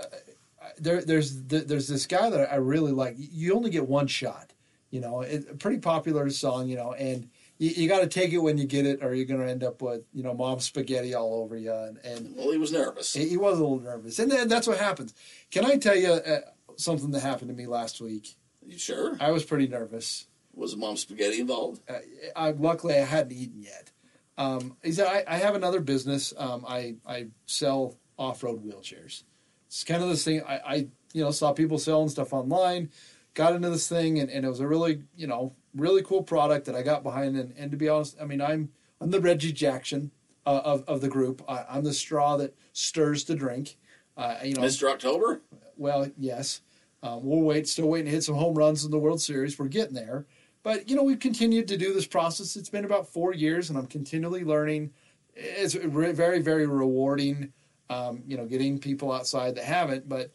there, 0.78 1.02
there's 1.02 1.42
there's 1.44 1.88
this 1.88 2.06
guy 2.06 2.30
that 2.30 2.52
I 2.52 2.56
really 2.56 2.92
like. 2.92 3.14
You 3.16 3.54
only 3.54 3.70
get 3.70 3.88
one 3.88 4.08
shot. 4.08 4.52
You 4.90 5.00
know, 5.00 5.20
it, 5.20 5.46
a 5.50 5.54
pretty 5.54 5.78
popular 5.78 6.28
song. 6.30 6.68
You 6.68 6.76
know, 6.76 6.92
and 6.92 7.28
you, 7.58 7.70
you 7.70 7.88
got 7.88 8.00
to 8.00 8.06
take 8.06 8.32
it 8.32 8.38
when 8.38 8.58
you 8.58 8.66
get 8.66 8.86
it, 8.86 9.02
or 9.02 9.14
you're 9.14 9.26
going 9.26 9.40
to 9.40 9.48
end 9.50 9.62
up 9.64 9.80
with 9.82 10.02
you 10.12 10.22
know 10.22 10.34
mom 10.34 10.60
spaghetti 10.60 11.14
all 11.14 11.42
over 11.42 11.56
you. 11.56 11.72
And, 11.72 11.98
and 12.04 12.34
Well, 12.36 12.50
he 12.50 12.58
was 12.58 12.72
nervous. 12.72 13.12
he 13.12 13.28
he 13.28 13.36
was 13.36 13.58
a 13.58 13.62
little 13.62 13.80
nervous, 13.80 14.18
and 14.18 14.30
then 14.30 14.48
that's 14.48 14.66
what 14.66 14.78
happens. 14.78 15.14
Can 15.50 15.64
I 15.64 15.76
tell 15.76 15.96
you 15.96 16.08
uh, 16.12 16.40
something 16.76 17.10
that 17.12 17.20
happened 17.20 17.48
to 17.50 17.54
me 17.56 17.66
last 17.66 18.00
week? 18.00 18.34
You 18.66 18.78
sure? 18.78 19.16
I 19.20 19.30
was 19.30 19.44
pretty 19.44 19.68
nervous. 19.68 20.26
Was 20.54 20.76
mom 20.76 20.96
spaghetti 20.96 21.40
involved? 21.40 21.80
uh, 21.88 21.98
I, 22.34 22.50
luckily 22.50 22.94
I 22.94 23.04
hadn't 23.04 23.32
eaten 23.32 23.62
yet. 23.62 23.90
Um, 24.36 24.76
he 24.82 24.90
said, 24.92 25.06
I, 25.06 25.34
I 25.34 25.36
have 25.38 25.54
another 25.54 25.80
business. 25.80 26.32
Um, 26.36 26.64
I, 26.66 26.96
I 27.06 27.28
sell 27.46 27.96
off 28.18 28.42
road 28.42 28.64
wheelchairs. 28.64 29.22
It's 29.66 29.84
kind 29.84 30.02
of 30.02 30.08
this 30.08 30.24
thing. 30.24 30.42
I, 30.42 30.56
I 30.58 30.74
you 31.12 31.22
know 31.22 31.30
saw 31.30 31.52
people 31.52 31.78
selling 31.78 32.08
stuff 32.08 32.32
online, 32.32 32.90
got 33.34 33.54
into 33.54 33.70
this 33.70 33.88
thing, 33.88 34.18
and, 34.18 34.30
and 34.30 34.44
it 34.44 34.48
was 34.48 34.60
a 34.60 34.68
really 34.68 35.02
you 35.16 35.26
know 35.26 35.54
really 35.74 36.02
cool 36.02 36.22
product 36.22 36.66
that 36.66 36.74
I 36.74 36.82
got 36.82 37.02
behind. 37.02 37.36
And, 37.36 37.54
and 37.56 37.70
to 37.70 37.76
be 37.76 37.88
honest, 37.88 38.16
I 38.20 38.24
mean 38.24 38.40
I'm 38.40 38.70
I'm 39.00 39.10
the 39.10 39.20
Reggie 39.20 39.52
Jackson 39.52 40.10
uh, 40.46 40.60
of 40.64 40.84
of 40.86 41.00
the 41.00 41.08
group. 41.08 41.42
I, 41.48 41.64
I'm 41.68 41.84
the 41.84 41.94
straw 41.94 42.36
that 42.36 42.54
stirs 42.72 43.24
the 43.24 43.34
drink. 43.34 43.76
Uh, 44.16 44.36
you 44.44 44.54
know, 44.54 44.62
Mr. 44.62 44.90
October? 44.90 45.40
well, 45.76 46.08
yes. 46.18 46.60
Um, 47.02 47.24
we'll 47.24 47.40
wait, 47.40 47.66
still 47.66 47.88
waiting 47.88 48.06
to 48.06 48.10
hit 48.12 48.24
some 48.24 48.34
home 48.34 48.54
runs 48.54 48.84
in 48.84 48.90
the 48.90 48.98
World 48.98 49.20
Series. 49.20 49.58
We're 49.58 49.68
getting 49.68 49.94
there. 49.94 50.26
But, 50.62 50.88
you 50.90 50.96
know, 50.96 51.02
we've 51.02 51.18
continued 51.18 51.68
to 51.68 51.78
do 51.78 51.94
this 51.94 52.06
process. 52.06 52.56
It's 52.56 52.68
been 52.68 52.84
about 52.84 53.08
four 53.08 53.32
years, 53.32 53.70
and 53.70 53.78
I'm 53.78 53.86
continually 53.86 54.44
learning. 54.44 54.92
It's 55.34 55.74
re- 55.74 56.12
very, 56.12 56.40
very 56.40 56.66
rewarding, 56.66 57.52
um, 57.88 58.22
you 58.26 58.36
know, 58.36 58.44
getting 58.44 58.78
people 58.78 59.10
outside 59.10 59.54
that 59.54 59.64
haven't. 59.64 60.06
But 60.08 60.32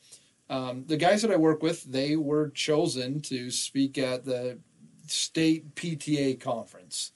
um, 0.49 0.85
the 0.87 0.97
guys 0.97 1.21
that 1.21 1.31
I 1.31 1.37
work 1.37 1.63
with, 1.63 1.83
they 1.83 2.15
were 2.15 2.49
chosen 2.49 3.21
to 3.21 3.49
speak 3.49 3.97
at 3.97 4.25
the 4.25 4.59
state 5.07 5.75
PTA 5.75 6.39
conference, 6.39 7.11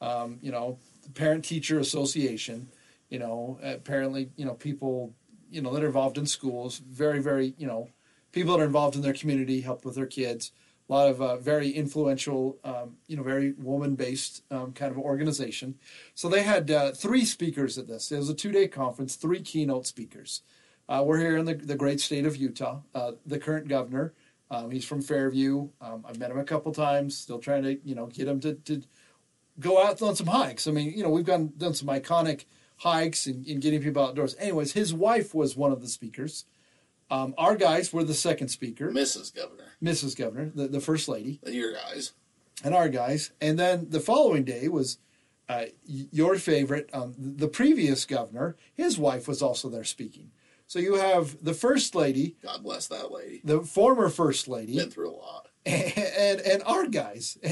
um, 0.00 0.38
you 0.42 0.50
know, 0.50 0.78
the 1.02 1.10
Parent 1.10 1.44
Teacher 1.44 1.78
Association. 1.78 2.68
You 3.08 3.18
know, 3.18 3.58
apparently, 3.62 4.30
you 4.36 4.46
know, 4.46 4.54
people, 4.54 5.12
you 5.50 5.60
know, 5.60 5.72
that 5.74 5.82
are 5.82 5.86
involved 5.86 6.16
in 6.16 6.24
schools, 6.24 6.78
very, 6.78 7.20
very, 7.20 7.54
you 7.58 7.66
know, 7.66 7.90
people 8.32 8.56
that 8.56 8.62
are 8.62 8.66
involved 8.66 8.96
in 8.96 9.02
their 9.02 9.12
community, 9.12 9.60
help 9.60 9.84
with 9.84 9.94
their 9.94 10.06
kids. 10.06 10.50
A 10.88 10.92
lot 10.92 11.08
of 11.08 11.22
uh, 11.22 11.36
very 11.36 11.70
influential, 11.70 12.58
um, 12.64 12.96
you 13.06 13.16
know, 13.16 13.22
very 13.22 13.52
woman-based 13.52 14.42
um, 14.50 14.72
kind 14.72 14.90
of 14.90 14.98
organization. 14.98 15.76
So 16.14 16.28
they 16.28 16.42
had 16.42 16.70
uh, 16.70 16.92
three 16.92 17.24
speakers 17.24 17.78
at 17.78 17.86
this. 17.86 18.10
It 18.10 18.16
was 18.16 18.28
a 18.28 18.34
two-day 18.34 18.68
conference, 18.68 19.16
three 19.16 19.40
keynote 19.40 19.86
speakers. 19.86 20.42
Uh, 20.92 21.02
we're 21.02 21.18
here 21.18 21.38
in 21.38 21.46
the, 21.46 21.54
the 21.54 21.74
great 21.74 22.00
state 22.00 22.26
of 22.26 22.36
Utah. 22.36 22.80
Uh, 22.94 23.12
the 23.24 23.38
current 23.38 23.66
governor, 23.66 24.12
um, 24.50 24.70
he's 24.70 24.84
from 24.84 25.00
Fairview. 25.00 25.70
Um, 25.80 26.04
I've 26.06 26.18
met 26.18 26.30
him 26.30 26.38
a 26.38 26.44
couple 26.44 26.70
times. 26.72 27.16
Still 27.16 27.38
trying 27.38 27.62
to, 27.62 27.78
you 27.82 27.94
know, 27.94 28.06
get 28.06 28.28
him 28.28 28.40
to, 28.40 28.54
to 28.54 28.82
go 29.58 29.82
out 29.82 30.02
on 30.02 30.14
some 30.14 30.26
hikes. 30.26 30.68
I 30.68 30.70
mean, 30.70 30.92
you 30.94 31.02
know, 31.02 31.08
we've 31.08 31.24
gone 31.24 31.54
done 31.56 31.72
some 31.72 31.88
iconic 31.88 32.44
hikes 32.76 33.26
and, 33.26 33.46
and 33.46 33.62
getting 33.62 33.80
people 33.80 34.04
outdoors. 34.06 34.36
Anyways, 34.38 34.72
his 34.72 34.92
wife 34.92 35.34
was 35.34 35.56
one 35.56 35.72
of 35.72 35.80
the 35.80 35.88
speakers. 35.88 36.44
Um, 37.10 37.34
our 37.38 37.56
guys 37.56 37.90
were 37.90 38.04
the 38.04 38.12
second 38.14 38.48
speaker, 38.48 38.90
Mrs. 38.90 39.34
Governor. 39.34 39.64
Mrs. 39.82 40.14
Governor, 40.14 40.50
the, 40.54 40.68
the 40.68 40.80
first 40.80 41.08
lady, 41.08 41.40
And 41.42 41.54
your 41.54 41.72
guys. 41.72 42.12
and 42.62 42.74
our 42.74 42.90
guys. 42.90 43.32
And 43.40 43.58
then 43.58 43.86
the 43.88 44.00
following 44.00 44.44
day 44.44 44.68
was 44.68 44.98
uh, 45.48 45.66
your 45.86 46.36
favorite, 46.36 46.90
um, 46.92 47.14
the 47.18 47.48
previous 47.48 48.04
governor. 48.04 48.56
His 48.74 48.98
wife 48.98 49.26
was 49.26 49.40
also 49.40 49.70
there 49.70 49.84
speaking. 49.84 50.32
So 50.72 50.78
you 50.78 50.94
have 50.94 51.36
the 51.44 51.52
first 51.52 51.94
lady, 51.94 52.34
God 52.42 52.62
bless 52.62 52.86
that 52.86 53.12
lady. 53.12 53.42
the 53.44 53.60
former 53.60 54.08
first 54.08 54.48
lady, 54.48 54.74
Been 54.74 54.88
through 54.88 55.10
a 55.10 55.12
lot. 55.12 55.48
and 55.66 56.40
and 56.40 56.62
our 56.64 56.86
guys. 56.86 57.36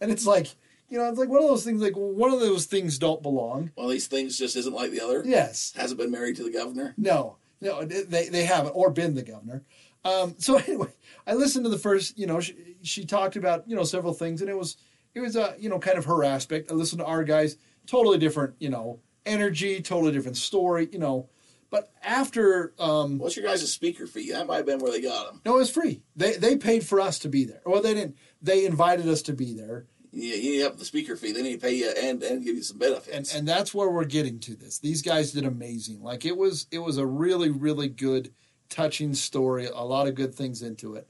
And 0.00 0.12
it's 0.12 0.24
like 0.24 0.46
you 0.88 0.96
know, 0.96 1.08
it's 1.08 1.18
like 1.18 1.28
one 1.28 1.42
of 1.42 1.48
those 1.48 1.64
things. 1.64 1.82
Like 1.82 1.94
one 1.96 2.32
of 2.32 2.38
those 2.38 2.66
things 2.66 2.96
don't 2.96 3.24
belong. 3.24 3.72
One 3.74 3.86
of 3.86 3.90
these 3.90 4.06
things 4.06 4.38
just 4.38 4.54
isn't 4.54 4.72
like 4.72 4.92
the 4.92 5.00
other. 5.00 5.24
Yes. 5.26 5.72
Hasn't 5.74 5.98
been 5.98 6.12
married 6.12 6.36
to 6.36 6.44
the 6.44 6.52
governor. 6.52 6.94
No, 6.96 7.38
no, 7.60 7.84
they 7.84 8.28
they 8.28 8.44
haven't 8.44 8.70
or 8.76 8.90
been 8.90 9.16
the 9.16 9.24
governor. 9.24 9.64
Um, 10.04 10.36
so 10.38 10.56
anyway, 10.68 10.92
I 11.26 11.34
listened 11.34 11.64
to 11.64 11.70
the 11.70 11.76
first. 11.76 12.16
You 12.16 12.28
know, 12.28 12.38
she, 12.38 12.76
she 12.82 13.04
talked 13.04 13.34
about 13.34 13.68
you 13.68 13.74
know 13.74 13.82
several 13.82 14.14
things, 14.14 14.42
and 14.42 14.48
it 14.48 14.56
was 14.56 14.76
it 15.16 15.18
was 15.18 15.36
uh, 15.36 15.54
you 15.58 15.68
know 15.68 15.80
kind 15.80 15.98
of 15.98 16.04
her 16.04 16.22
aspect. 16.22 16.70
I 16.70 16.74
listened 16.74 17.00
to 17.00 17.06
our 17.06 17.24
guys, 17.24 17.56
totally 17.88 18.18
different. 18.18 18.54
You 18.60 18.68
know, 18.68 19.00
energy, 19.26 19.82
totally 19.82 20.12
different 20.12 20.36
story. 20.36 20.88
You 20.92 21.00
know, 21.00 21.28
but 21.70 21.92
after 22.02 22.74
um, 22.78 23.18
What's 23.18 23.36
your 23.36 23.46
guys' 23.46 23.72
speaker 23.72 24.06
fee? 24.06 24.32
That 24.32 24.46
might 24.46 24.56
have 24.56 24.66
been 24.66 24.80
where 24.80 24.90
they 24.92 25.00
got 25.00 25.26
them. 25.26 25.40
no, 25.44 25.54
it 25.54 25.58
was 25.58 25.70
free. 25.70 26.02
They 26.16 26.32
they 26.36 26.56
paid 26.56 26.84
for 26.84 27.00
us 27.00 27.18
to 27.20 27.28
be 27.28 27.44
there. 27.44 27.62
Well, 27.64 27.80
they 27.82 27.94
didn't. 27.94 28.16
They 28.42 28.64
invited 28.66 29.08
us 29.08 29.22
to 29.22 29.32
be 29.32 29.54
there. 29.54 29.86
You, 30.12 30.34
you 30.34 30.50
need 30.58 30.64
up 30.64 30.76
the 30.78 30.84
speaker 30.84 31.14
fee. 31.16 31.30
They 31.32 31.42
need 31.42 31.60
to 31.60 31.66
pay 31.66 31.74
you 31.74 31.92
and, 31.96 32.20
and 32.22 32.44
give 32.44 32.56
you 32.56 32.62
some 32.64 32.78
benefits. 32.78 33.32
and 33.32 33.38
and 33.38 33.48
that's 33.48 33.72
where 33.72 33.88
we're 33.88 34.04
getting 34.04 34.40
to 34.40 34.56
this. 34.56 34.78
These 34.78 35.02
guys 35.02 35.32
did 35.32 35.44
amazing. 35.44 36.02
Like 36.02 36.24
it 36.24 36.36
was 36.36 36.66
it 36.72 36.80
was 36.80 36.98
a 36.98 37.06
really 37.06 37.50
really 37.50 37.88
good 37.88 38.32
touching 38.68 39.14
story. 39.14 39.66
A 39.66 39.84
lot 39.84 40.08
of 40.08 40.14
good 40.16 40.34
things 40.34 40.62
into 40.62 40.94
it. 40.94 41.08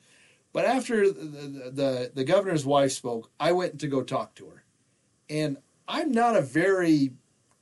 But 0.53 0.65
after 0.67 1.11
the 1.11 1.25
the, 1.25 1.71
the, 1.71 2.13
the 2.17 2.25
governor's 2.25 2.67
wife 2.67 2.93
spoke, 2.93 3.31
I 3.41 3.53
went 3.53 3.81
to 3.81 3.87
go 3.87 4.03
talk 4.03 4.35
to 4.35 4.49
her, 4.51 4.65
and 5.31 5.57
I'm 5.89 6.13
not 6.13 6.37
a 6.37 6.43
very 6.43 7.13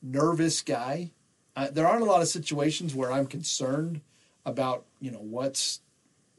nervous 0.02 0.62
guy. 0.62 1.12
Uh, 1.58 1.68
there 1.72 1.88
aren't 1.88 2.02
a 2.02 2.04
lot 2.04 2.22
of 2.22 2.28
situations 2.28 2.94
where 2.94 3.10
I'm 3.10 3.26
concerned 3.26 4.00
about 4.46 4.84
you 5.00 5.10
know 5.10 5.18
what's 5.18 5.80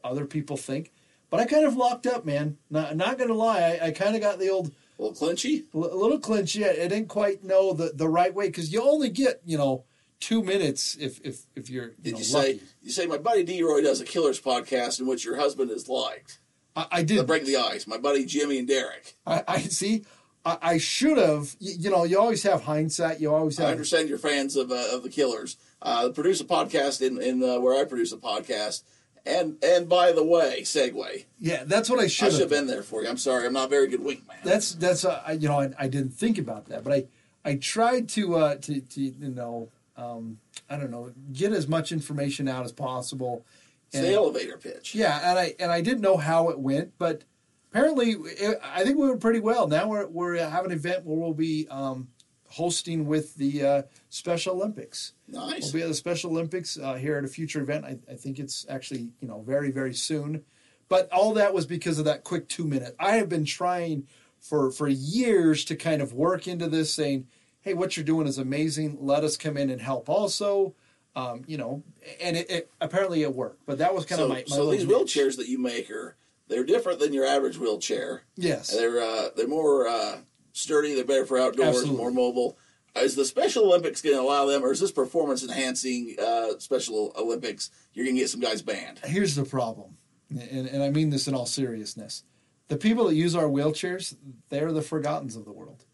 other 0.02 0.26
people 0.26 0.56
think. 0.56 0.94
But 1.30 1.42
I 1.42 1.46
kind 1.46 1.66
of 1.66 1.76
locked 1.76 2.08
up, 2.08 2.26
man. 2.26 2.58
Not, 2.70 2.96
not 2.96 3.18
gonna 3.18 3.34
lie, 3.34 3.60
I, 3.82 3.88
I 3.88 3.92
kind 3.92 4.16
of 4.16 4.22
got 4.22 4.40
the 4.40 4.50
old 4.50 4.72
a 4.98 5.04
little 5.04 5.28
clinchy. 5.28 5.66
a 5.74 5.78
little 5.78 6.20
clinchy. 6.20 6.66
I, 6.66 6.86
I 6.86 6.88
didn't 6.88 7.10
quite 7.10 7.44
know 7.44 7.74
the, 7.74 7.92
the 7.94 8.08
right 8.08 8.34
way 8.34 8.48
because 8.48 8.72
you 8.72 8.82
only 8.82 9.10
get 9.10 9.42
you 9.46 9.58
know 9.58 9.84
two 10.22 10.42
minutes 10.42 10.96
if 10.98 11.20
if 11.26 11.42
if 11.54 11.70
you're 11.70 11.90
you 11.90 11.96
Did 12.02 12.14
know, 12.14 12.20
you 12.20 12.24
say 12.24 12.60
you 12.82 12.92
say 12.92 13.06
my 13.06 13.18
buddy 13.18 13.44
D 13.44 13.62
Roy 13.62 13.82
does 13.82 14.00
a 14.00 14.06
Killers 14.06 14.40
podcast 14.40 15.02
in 15.02 15.06
which 15.06 15.26
your 15.26 15.36
husband 15.36 15.70
is 15.70 15.90
liked? 15.90 16.40
I, 16.78 16.88
I 16.92 17.04
did. 17.04 17.28
break 17.28 17.44
the 17.44 17.58
ice. 17.58 17.88
My 17.88 17.98
buddy 17.98 18.24
Jimmy 18.24 18.58
and 18.58 18.68
Derek. 18.70 19.18
I, 19.28 19.44
I 19.46 19.60
see. 19.60 20.06
I, 20.46 20.58
I 20.62 20.78
should 20.78 21.18
have. 21.18 21.56
You, 21.60 21.74
you 21.80 21.90
know, 21.90 22.04
you 22.04 22.20
always 22.20 22.44
have 22.44 22.64
hindsight. 22.64 23.20
You 23.20 23.34
always 23.34 23.58
have. 23.58 23.68
I 23.68 23.72
understand 23.72 24.10
you're 24.10 24.18
fans 24.18 24.56
of 24.56 24.72
uh, 24.72 24.88
of 24.92 25.04
the 25.04 25.10
Killers. 25.10 25.58
Uh, 25.82 26.10
produce 26.10 26.42
a 26.42 26.46
podcast 26.46 27.02
in 27.06 27.22
in 27.22 27.44
uh, 27.44 27.60
where 27.60 27.80
I 27.80 27.86
produce 27.86 28.12
a 28.12 28.18
podcast. 28.18 28.84
And 29.26 29.64
and 29.64 29.90
by 29.90 30.12
the 30.12 30.24
way, 30.24 30.62
segue. 30.62 31.26
Yeah, 31.40 31.64
that's 31.66 31.90
what 31.90 32.00
I 32.00 32.04
I 32.04 32.08
should 32.08 32.32
should 32.32 32.42
have 32.42 32.50
been 32.50 32.68
there 32.68 32.84
for 32.84 33.04
you. 33.04 33.10
I'm 33.10 33.18
sorry. 33.18 33.46
I'm 33.46 33.54
not 33.54 33.66
a 33.68 33.70
very 33.70 33.88
good 33.88 34.00
wingman. 34.00 34.42
That's 34.44 34.74
that's 34.74 35.04
uh, 35.06 35.22
I, 35.26 35.34
you 35.34 35.48
know 35.48 35.60
I, 35.60 35.72
I 35.78 35.88
didn't 35.88 36.14
think 36.14 36.38
about 36.38 36.68
that, 36.68 36.84
but 36.84 36.94
I 36.94 37.06
I 37.44 37.56
tried 37.56 38.10
to 38.10 38.36
uh, 38.38 38.56
to 38.56 38.80
to 38.80 39.02
you 39.02 39.30
know 39.30 39.70
um, 39.98 40.40
I 40.70 40.78
don't 40.78 40.92
know 40.92 41.12
get 41.34 41.52
as 41.52 41.68
much 41.68 41.92
information 41.92 42.48
out 42.48 42.66
as 42.66 42.72
possible. 42.72 43.46
It's 43.92 44.02
the 44.02 44.14
elevator 44.14 44.58
pitch. 44.58 44.96
Yeah, 44.96 45.20
and 45.24 45.38
I 45.38 45.56
and 45.60 45.72
I 45.72 45.82
didn't 45.82 46.02
know 46.02 46.18
how 46.18 46.50
it 46.50 46.60
went, 46.60 46.94
but 46.98 47.24
apparently 47.72 48.12
it, 48.12 48.60
I 48.64 48.84
think 48.84 48.98
we 48.98 49.08
were 49.08 49.18
pretty 49.18 49.40
well. 49.40 49.68
Now 49.68 49.88
we're 49.88 50.08
we're 50.08 50.38
having 50.38 50.72
an 50.72 50.78
event 50.78 51.06
where 51.06 51.18
we'll 51.18 51.34
be 51.34 51.68
um, 51.70 52.10
hosting 52.48 53.06
with 53.06 53.36
the 53.36 53.66
uh, 53.66 53.82
Special 54.10 54.56
Olympics. 54.56 55.14
Nice. 55.28 55.66
We'll 55.66 55.74
be 55.74 55.82
at 55.84 55.88
the 55.88 55.94
Special 55.94 56.32
Olympics 56.32 56.78
uh, 56.78 56.96
here 56.96 57.18
at 57.18 57.24
a 57.24 57.28
future 57.28 57.62
event. 57.62 57.86
I, 57.86 57.98
I 58.10 58.16
think 58.16 58.40
it's 58.40 58.66
actually 58.70 59.10
you 59.22 59.28
know 59.28 59.42
very 59.42 59.72
very 59.72 59.94
soon. 59.94 60.44
But 60.88 61.08
all 61.12 61.34
that 61.36 61.54
was 61.54 61.68
because 61.68 62.00
of 62.00 62.06
that 62.06 62.24
quick 62.24 62.48
two 62.48 62.66
minute. 62.66 62.96
I 63.00 63.18
have 63.18 63.30
been 63.30 63.46
trying 63.46 64.08
for 64.40 64.72
for 64.72 64.88
years 64.88 65.64
to 65.66 65.76
kind 65.76 66.02
of 66.02 66.14
work 66.14 66.48
into 66.48 66.68
this, 66.68 66.94
saying, 66.94 67.28
"Hey, 67.62 67.74
what 67.74 67.96
you're 67.96 68.06
doing 68.06 68.28
is 68.28 68.38
amazing. 68.38 68.98
Let 69.00 69.24
us 69.24 69.38
come 69.38 69.56
in 69.56 69.70
and 69.70 69.82
help." 69.82 70.10
Also, 70.10 70.74
um, 71.16 71.44
you 71.46 71.58
know, 71.58 71.84
and 72.20 72.36
it, 72.36 72.50
it 72.50 72.72
apparently 72.82 73.22
it 73.22 73.36
worked. 73.36 73.66
But 73.68 73.78
that 73.78 73.94
was 73.94 74.06
kind 74.06 74.20
so, 74.20 74.26
of 74.26 74.30
my, 74.30 74.44
my 74.48 74.56
so 74.56 74.72
these 74.72 74.86
niche. 74.86 74.96
wheelchairs 74.96 75.38
that 75.38 75.48
you 75.48 75.60
make 75.60 75.92
are 75.92 76.16
they're 76.50 76.66
different 76.66 77.00
than 77.00 77.14
your 77.14 77.26
average 77.26 77.58
wheelchair. 77.58 78.24
Yes. 78.36 78.76
They're 78.76 79.02
uh, 79.02 79.30
they're 79.36 79.48
more 79.48 79.88
uh, 79.88 80.18
sturdy. 80.52 80.96
They're 80.96 81.06
better 81.06 81.26
for 81.26 81.38
outdoors. 81.38 81.70
Absolutely. 81.70 81.98
More 81.98 82.12
mobile. 82.12 82.58
Is 82.96 83.16
the 83.16 83.24
Special 83.24 83.66
Olympics 83.66 84.02
going 84.02 84.16
to 84.16 84.22
allow 84.22 84.46
them, 84.48 84.64
or 84.64 84.72
is 84.72 84.80
this 84.80 84.92
performance 84.92 85.44
enhancing 85.44 86.16
uh, 86.22 86.58
Special 86.58 87.14
Olympics? 87.18 87.70
You're 87.94 88.04
going 88.04 88.16
to 88.16 88.22
get 88.22 88.30
some 88.30 88.42
guys 88.42 88.62
banned. 88.64 89.00
Here's 89.06 89.36
the 89.36 89.46
problem, 89.46 89.98
and, 90.30 90.68
and 90.68 90.84
I 90.84 90.90
mean 90.90 91.12
this 91.12 91.28
in 91.28 91.36
all 91.36 91.46
seriousness. 91.46 92.24
The 92.68 92.78
people 92.78 93.06
that 93.06 93.16
use 93.16 93.36
our 93.36 93.46
wheelchairs, 93.46 94.16
they're 94.50 94.72
the 94.72 94.82
forgottens 94.82 95.36
of 95.36 95.46
the 95.46 95.52
world. 95.52 95.86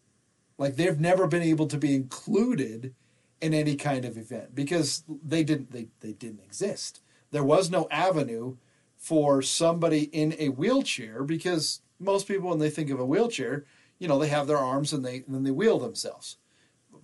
Like 0.58 0.76
they've 0.76 0.98
never 0.98 1.26
been 1.26 1.42
able 1.42 1.66
to 1.68 1.76
be 1.76 1.94
included 1.94 2.94
in 3.40 3.52
any 3.52 3.76
kind 3.76 4.04
of 4.06 4.16
event 4.16 4.54
because 4.54 5.04
they 5.06 5.44
didn't 5.44 5.72
they, 5.72 5.88
they 6.00 6.12
didn't 6.12 6.40
exist. 6.42 7.00
There 7.30 7.44
was 7.44 7.70
no 7.70 7.86
avenue 7.90 8.56
for 8.96 9.42
somebody 9.42 10.04
in 10.04 10.34
a 10.38 10.48
wheelchair 10.48 11.22
because 11.22 11.80
most 11.98 12.26
people 12.28 12.50
when 12.50 12.58
they 12.58 12.70
think 12.70 12.90
of 12.90 13.00
a 13.00 13.06
wheelchair, 13.06 13.64
you 13.98 14.08
know, 14.08 14.18
they 14.18 14.28
have 14.28 14.46
their 14.46 14.58
arms 14.58 14.92
and 14.92 15.04
they 15.04 15.16
and 15.26 15.34
then 15.34 15.44
they 15.44 15.50
wheel 15.50 15.78
themselves. 15.78 16.36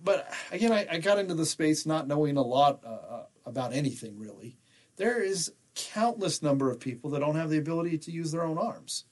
But 0.03 0.31
again, 0.51 0.73
I, 0.73 0.85
I 0.91 0.97
got 0.97 1.19
into 1.19 1.33
the 1.33 1.45
space 1.45 1.85
not 1.85 2.07
knowing 2.07 2.37
a 2.37 2.41
lot 2.41 2.81
uh, 2.85 2.89
uh, 2.89 3.25
about 3.45 3.73
anything 3.73 4.17
really. 4.19 4.57
There 4.97 5.21
is 5.21 5.53
countless 5.75 6.41
number 6.41 6.69
of 6.69 6.79
people 6.79 7.09
that 7.11 7.19
don't 7.19 7.35
have 7.35 7.49
the 7.49 7.57
ability 7.57 7.97
to 7.99 8.11
use 8.11 8.31
their 8.31 8.43
own 8.43 8.57
arms, 8.57 9.05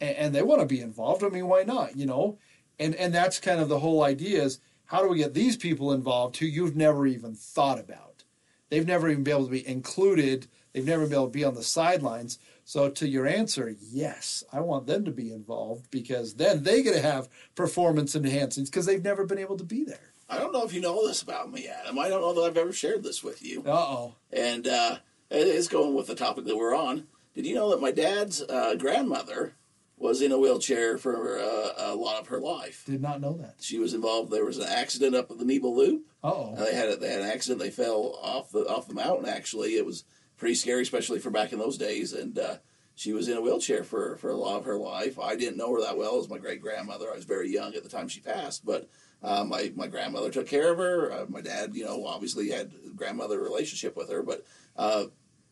and, 0.00 0.16
and 0.16 0.34
they 0.34 0.42
want 0.42 0.60
to 0.60 0.66
be 0.66 0.80
involved. 0.80 1.24
I 1.24 1.28
mean, 1.28 1.48
why 1.48 1.62
not? 1.62 1.96
You 1.96 2.06
know, 2.06 2.38
and 2.78 2.94
and 2.94 3.14
that's 3.14 3.40
kind 3.40 3.60
of 3.60 3.68
the 3.68 3.80
whole 3.80 4.04
idea 4.04 4.42
is 4.42 4.60
how 4.84 5.02
do 5.02 5.08
we 5.08 5.18
get 5.18 5.34
these 5.34 5.56
people 5.56 5.92
involved 5.92 6.36
who 6.36 6.46
you've 6.46 6.76
never 6.76 7.06
even 7.06 7.34
thought 7.34 7.78
about? 7.78 8.24
They've 8.70 8.86
never 8.86 9.08
even 9.08 9.24
been 9.24 9.34
able 9.34 9.44
to 9.46 9.50
be 9.50 9.66
included. 9.66 10.46
They've 10.78 10.86
never 10.86 11.06
been 11.06 11.14
able 11.14 11.26
to 11.26 11.32
be 11.32 11.42
on 11.42 11.56
the 11.56 11.64
sidelines. 11.64 12.38
So 12.64 12.88
to 12.88 13.08
your 13.08 13.26
answer, 13.26 13.74
yes, 13.90 14.44
I 14.52 14.60
want 14.60 14.86
them 14.86 15.04
to 15.06 15.10
be 15.10 15.32
involved 15.32 15.90
because 15.90 16.34
then 16.34 16.62
they 16.62 16.84
get 16.84 16.94
to 16.94 17.00
have 17.00 17.28
performance 17.56 18.14
enhancing 18.14 18.64
because 18.64 18.86
they've 18.86 19.02
never 19.02 19.26
been 19.26 19.38
able 19.38 19.56
to 19.56 19.64
be 19.64 19.82
there. 19.82 20.12
I 20.30 20.38
don't 20.38 20.52
know 20.52 20.62
if 20.62 20.72
you 20.72 20.80
know 20.80 21.04
this 21.04 21.20
about 21.20 21.50
me, 21.50 21.66
Adam. 21.66 21.98
I 21.98 22.08
don't 22.08 22.20
know 22.20 22.32
that 22.34 22.42
I've 22.42 22.56
ever 22.56 22.72
shared 22.72 23.02
this 23.02 23.24
with 23.24 23.42
you. 23.42 23.64
Uh 23.66 23.72
oh. 23.72 24.14
And 24.32 24.68
uh, 24.68 24.98
it 25.30 25.48
is 25.48 25.66
going 25.66 25.94
with 25.94 26.06
the 26.06 26.14
topic 26.14 26.44
that 26.44 26.56
we're 26.56 26.76
on. 26.76 27.08
Did 27.34 27.44
you 27.44 27.56
know 27.56 27.70
that 27.70 27.80
my 27.80 27.90
dad's 27.90 28.40
uh, 28.40 28.76
grandmother 28.76 29.56
was 29.96 30.22
in 30.22 30.30
a 30.30 30.38
wheelchair 30.38 30.96
for 30.96 31.40
uh, 31.40 31.72
a 31.76 31.94
lot 31.96 32.20
of 32.20 32.28
her 32.28 32.38
life? 32.38 32.84
Did 32.86 33.02
not 33.02 33.20
know 33.20 33.36
that. 33.38 33.56
She 33.60 33.80
was 33.80 33.94
involved. 33.94 34.30
There 34.30 34.44
was 34.44 34.58
an 34.58 34.68
accident 34.68 35.16
up 35.16 35.28
at 35.32 35.38
the 35.38 35.44
Nebo 35.44 35.70
Loop. 35.70 36.02
Oh. 36.22 36.54
They 36.54 36.72
had 36.72 36.88
a, 36.88 36.96
they 36.96 37.10
had 37.10 37.22
an 37.22 37.30
accident. 37.30 37.60
They 37.60 37.70
fell 37.70 38.16
off 38.22 38.52
the 38.52 38.60
off 38.60 38.86
the 38.86 38.94
mountain. 38.94 39.28
Actually, 39.28 39.76
it 39.76 39.84
was 39.84 40.04
pretty 40.38 40.54
scary, 40.54 40.82
especially 40.82 41.18
for 41.18 41.30
back 41.30 41.52
in 41.52 41.58
those 41.58 41.76
days. 41.76 42.12
And 42.12 42.38
uh, 42.38 42.56
she 42.94 43.12
was 43.12 43.28
in 43.28 43.36
a 43.36 43.40
wheelchair 43.40 43.84
for 43.84 44.16
for 44.16 44.30
a 44.30 44.36
lot 44.36 44.58
of 44.58 44.64
her 44.64 44.78
life. 44.78 45.18
I 45.18 45.36
didn't 45.36 45.58
know 45.58 45.74
her 45.74 45.82
that 45.82 45.98
well 45.98 46.18
as 46.18 46.28
my 46.28 46.38
great 46.38 46.62
grandmother. 46.62 47.10
I 47.10 47.16
was 47.16 47.24
very 47.24 47.50
young 47.50 47.74
at 47.74 47.82
the 47.82 47.90
time 47.90 48.08
she 48.08 48.20
passed, 48.20 48.64
but. 48.64 48.88
Uh, 49.20 49.42
my 49.42 49.72
my 49.74 49.88
grandmother 49.88 50.30
took 50.30 50.46
care 50.46 50.70
of 50.70 50.78
her. 50.78 51.10
Uh, 51.10 51.26
my 51.28 51.40
dad, 51.40 51.74
you 51.74 51.84
know, 51.84 52.06
obviously 52.06 52.50
had 52.50 52.70
a 52.86 52.90
grandmother 52.90 53.40
relationship 53.40 53.96
with 53.96 54.08
her, 54.12 54.22
but 54.22 54.46
uh, 54.76 55.06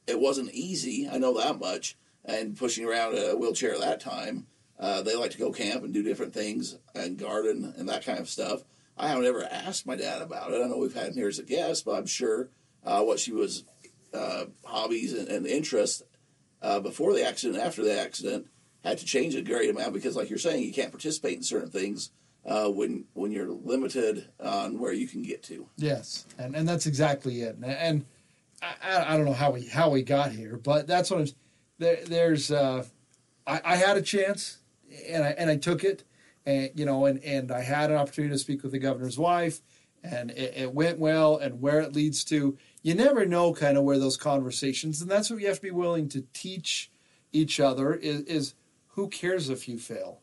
it 0.06 0.20
wasn't 0.20 0.54
easy. 0.54 1.08
I 1.10 1.18
know 1.18 1.36
that 1.38 1.58
much. 1.58 1.96
And 2.24 2.56
pushing 2.56 2.84
around 2.84 3.16
a 3.16 3.36
wheelchair 3.36 3.74
at 3.74 3.80
that 3.80 4.00
time, 4.00 4.46
uh, 4.78 5.02
they 5.02 5.16
like 5.16 5.30
to 5.32 5.38
go 5.38 5.52
camp 5.52 5.84
and 5.84 5.94
do 5.94 6.02
different 6.02 6.34
things 6.34 6.76
and 6.94 7.18
garden 7.18 7.72
and 7.76 7.88
that 7.88 8.04
kind 8.04 8.18
of 8.18 8.28
stuff. 8.28 8.62
I 8.96 9.08
haven't 9.08 9.26
ever 9.26 9.44
asked 9.44 9.86
my 9.86 9.96
dad 9.96 10.22
about 10.22 10.52
it. 10.52 10.62
I 10.62 10.66
know 10.66 10.78
we've 10.78 10.94
had 10.94 11.08
him 11.08 11.14
here 11.14 11.28
as 11.28 11.38
a 11.38 11.44
guest, 11.44 11.84
but 11.84 11.96
I'm 11.96 12.06
sure 12.06 12.50
uh, 12.84 13.02
what 13.02 13.20
she 13.20 13.32
was 13.32 13.64
uh, 14.16 14.46
hobbies 14.64 15.12
and, 15.12 15.28
and 15.28 15.46
interests 15.46 16.02
uh, 16.62 16.80
before 16.80 17.12
the 17.12 17.24
accident, 17.24 17.62
after 17.62 17.84
the 17.84 18.00
accident, 18.00 18.46
had 18.82 18.98
to 18.98 19.04
change 19.04 19.34
a 19.34 19.42
great 19.42 19.70
amount 19.70 19.92
because, 19.92 20.16
like 20.16 20.30
you're 20.30 20.38
saying, 20.38 20.62
you 20.62 20.72
can't 20.72 20.90
participate 20.90 21.36
in 21.36 21.42
certain 21.42 21.70
things 21.70 22.10
uh, 22.46 22.68
when 22.68 23.04
when 23.14 23.32
you're 23.32 23.50
limited 23.50 24.28
on 24.40 24.78
where 24.78 24.92
you 24.92 25.06
can 25.06 25.22
get 25.22 25.42
to. 25.44 25.66
Yes, 25.76 26.26
and 26.38 26.54
and 26.54 26.68
that's 26.68 26.86
exactly 26.86 27.42
it. 27.42 27.56
And, 27.56 27.64
and 27.64 28.04
I, 28.62 29.14
I 29.14 29.16
don't 29.16 29.26
know 29.26 29.32
how 29.32 29.50
we 29.50 29.66
how 29.66 29.90
we 29.90 30.02
got 30.02 30.32
here, 30.32 30.56
but 30.56 30.86
that's 30.86 31.10
what 31.10 31.20
I'm. 31.20 31.26
There, 31.78 31.98
there's 32.06 32.50
uh, 32.50 32.84
I, 33.46 33.60
I 33.64 33.76
had 33.76 33.96
a 33.96 34.02
chance, 34.02 34.58
and 35.08 35.24
I 35.24 35.30
and 35.30 35.50
I 35.50 35.56
took 35.56 35.84
it, 35.84 36.04
and 36.44 36.70
you 36.74 36.86
know, 36.86 37.06
and 37.06 37.22
and 37.22 37.50
I 37.50 37.62
had 37.62 37.90
an 37.90 37.96
opportunity 37.96 38.32
to 38.32 38.38
speak 38.38 38.62
with 38.62 38.72
the 38.72 38.78
governor's 38.78 39.18
wife, 39.18 39.60
and 40.06 40.30
it, 40.30 40.54
it 40.56 40.74
went 40.74 40.98
well. 40.98 41.36
And 41.36 41.60
where 41.60 41.80
it 41.80 41.94
leads 41.94 42.24
to, 42.24 42.56
you 42.82 42.94
never 42.94 43.26
know, 43.26 43.52
kind 43.52 43.76
of 43.76 43.84
where 43.84 43.98
those 43.98 44.16
conversations, 44.16 45.00
and 45.02 45.10
that's 45.10 45.30
what 45.30 45.40
you 45.40 45.48
have 45.48 45.56
to 45.56 45.62
be 45.62 45.70
willing 45.70 46.08
to 46.10 46.24
teach 46.32 46.90
each 47.32 47.60
other 47.60 47.94
is, 47.94 48.22
is 48.22 48.54
who 48.88 49.08
cares 49.08 49.50
if 49.50 49.68
you 49.68 49.78
fail 49.78 50.20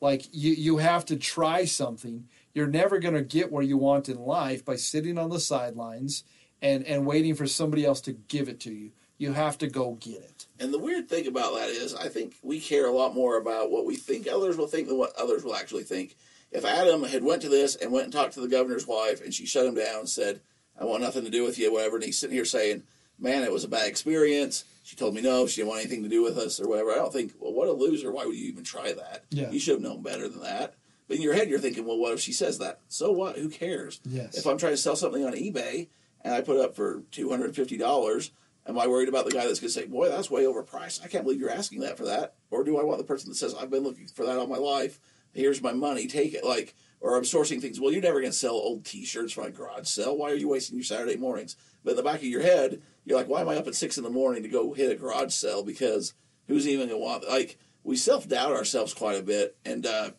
like 0.00 0.26
you, 0.32 0.52
you 0.52 0.78
have 0.78 1.04
to 1.06 1.16
try 1.16 1.64
something 1.64 2.28
you're 2.54 2.66
never 2.66 2.98
going 2.98 3.14
to 3.14 3.22
get 3.22 3.52
where 3.52 3.62
you 3.62 3.76
want 3.76 4.08
in 4.08 4.18
life 4.18 4.64
by 4.64 4.76
sitting 4.76 5.18
on 5.18 5.30
the 5.30 5.40
sidelines 5.40 6.24
and 6.60 6.84
and 6.84 7.06
waiting 7.06 7.34
for 7.34 7.46
somebody 7.46 7.84
else 7.84 8.00
to 8.00 8.12
give 8.12 8.48
it 8.48 8.60
to 8.60 8.72
you 8.72 8.90
you 9.18 9.32
have 9.32 9.56
to 9.56 9.66
go 9.68 9.92
get 10.00 10.16
it 10.16 10.46
And 10.58 10.72
the 10.72 10.78
weird 10.78 11.08
thing 11.08 11.26
about 11.26 11.54
that 11.54 11.68
is, 11.68 11.94
I 11.94 12.08
think 12.08 12.34
we 12.42 12.60
care 12.60 12.86
a 12.86 12.92
lot 12.92 13.14
more 13.14 13.36
about 13.36 13.70
what 13.70 13.86
we 13.86 13.96
think 13.96 14.26
others 14.26 14.56
will 14.56 14.66
think 14.66 14.88
than 14.88 14.98
what 14.98 15.14
others 15.16 15.44
will 15.44 15.54
actually 15.54 15.84
think. 15.84 16.16
If 16.56 16.64
Adam 16.64 17.04
had 17.04 17.22
went 17.22 17.42
to 17.42 17.48
this 17.48 17.76
and 17.76 17.92
went 17.92 18.04
and 18.04 18.12
talked 18.12 18.34
to 18.34 18.40
the 18.40 18.48
governor's 18.48 18.86
wife, 18.86 19.22
and 19.22 19.34
she 19.34 19.44
shut 19.44 19.66
him 19.66 19.74
down 19.74 20.00
and 20.00 20.08
said, 20.08 20.40
"I 20.78 20.84
want 20.84 21.02
nothing 21.02 21.24
to 21.24 21.30
do 21.30 21.44
with 21.44 21.58
you," 21.58 21.72
whatever, 21.72 21.96
and 21.96 22.04
he's 22.04 22.18
sitting 22.18 22.34
here 22.34 22.46
saying, 22.46 22.82
"Man, 23.18 23.42
it 23.42 23.52
was 23.52 23.64
a 23.64 23.68
bad 23.68 23.88
experience." 23.88 24.64
She 24.82 24.96
told 24.96 25.14
me 25.14 25.20
no, 25.20 25.46
she 25.46 25.56
didn't 25.56 25.68
want 25.68 25.80
anything 25.80 26.04
to 26.04 26.08
do 26.08 26.22
with 26.22 26.38
us 26.38 26.60
or 26.60 26.68
whatever. 26.68 26.92
I 26.92 26.94
don't 26.94 27.12
think, 27.12 27.34
well, 27.40 27.52
what 27.52 27.66
a 27.68 27.72
loser. 27.72 28.12
Why 28.12 28.24
would 28.24 28.36
you 28.36 28.46
even 28.46 28.62
try 28.62 28.92
that? 28.92 29.24
Yeah. 29.30 29.50
You 29.50 29.58
should 29.58 29.74
have 29.74 29.82
known 29.82 30.00
better 30.00 30.28
than 30.28 30.42
that. 30.42 30.74
But 31.08 31.16
in 31.16 31.22
your 31.22 31.34
head, 31.34 31.48
you're 31.50 31.58
thinking, 31.58 31.84
well, 31.84 31.98
what 31.98 32.12
if 32.12 32.20
she 32.20 32.32
says 32.32 32.58
that? 32.58 32.80
So 32.88 33.10
what? 33.10 33.36
Who 33.36 33.48
cares? 33.48 34.00
Yes. 34.04 34.38
If 34.38 34.46
I'm 34.46 34.58
trying 34.58 34.74
to 34.74 34.76
sell 34.76 34.94
something 34.96 35.24
on 35.24 35.32
eBay 35.32 35.88
and 36.22 36.32
I 36.32 36.40
put 36.40 36.56
it 36.56 36.64
up 36.64 36.74
for 36.76 37.02
two 37.10 37.28
hundred 37.30 37.46
and 37.46 37.56
fifty 37.56 37.76
dollars, 37.76 38.30
am 38.66 38.78
I 38.78 38.86
worried 38.86 39.08
about 39.08 39.24
the 39.24 39.32
guy 39.32 39.46
that's 39.46 39.58
going 39.60 39.72
to 39.72 39.80
say, 39.80 39.86
"Boy, 39.86 40.08
that's 40.08 40.30
way 40.30 40.44
overpriced. 40.44 41.04
I 41.04 41.08
can't 41.08 41.24
believe 41.24 41.40
you're 41.40 41.50
asking 41.50 41.80
that 41.80 41.96
for 41.98 42.04
that"? 42.04 42.34
Or 42.50 42.62
do 42.64 42.78
I 42.78 42.84
want 42.84 42.98
the 42.98 43.04
person 43.04 43.28
that 43.28 43.36
says, 43.36 43.54
"I've 43.54 43.70
been 43.70 43.82
looking 43.82 44.06
for 44.06 44.24
that 44.24 44.38
all 44.38 44.46
my 44.46 44.56
life. 44.56 45.00
Here's 45.36 45.62
my 45.62 45.72
money. 45.72 46.06
Take 46.06 46.34
it." 46.34 46.44
Like, 46.44 46.74
or 47.00 47.16
I'm 47.16 47.22
sourcing 47.22 47.60
things. 47.60 47.80
Well, 47.80 47.92
you're 47.92 48.02
never 48.02 48.20
going 48.20 48.32
to 48.32 48.38
sell 48.38 48.54
old 48.54 48.84
T-shirts 48.84 49.32
for 49.32 49.46
a 49.46 49.50
garage 49.50 49.86
sale. 49.86 50.16
Why 50.16 50.30
are 50.30 50.36
you 50.36 50.48
wasting 50.48 50.76
your 50.76 50.84
Saturday 50.84 51.16
mornings? 51.16 51.56
But 51.84 51.92
in 51.92 51.96
the 51.96 52.02
back 52.02 52.16
of 52.16 52.24
your 52.24 52.42
head, 52.42 52.82
you're 53.04 53.18
like, 53.18 53.28
"Why 53.28 53.40
am 53.40 53.48
I 53.48 53.56
up 53.56 53.66
at 53.66 53.74
six 53.74 53.98
in 53.98 54.04
the 54.04 54.10
morning 54.10 54.42
to 54.42 54.48
go 54.48 54.72
hit 54.72 54.90
a 54.90 54.96
garage 54.96 55.32
sale?" 55.32 55.62
Because 55.62 56.14
who's 56.48 56.66
even 56.66 56.88
going 56.88 57.00
to 57.00 57.04
want? 57.04 57.28
Like, 57.28 57.58
we 57.84 57.96
self 57.96 58.28
doubt 58.28 58.52
ourselves 58.52 58.94
quite 58.94 59.18
a 59.18 59.22
bit, 59.22 59.56
and 59.64 59.86
uh, 59.86 60.10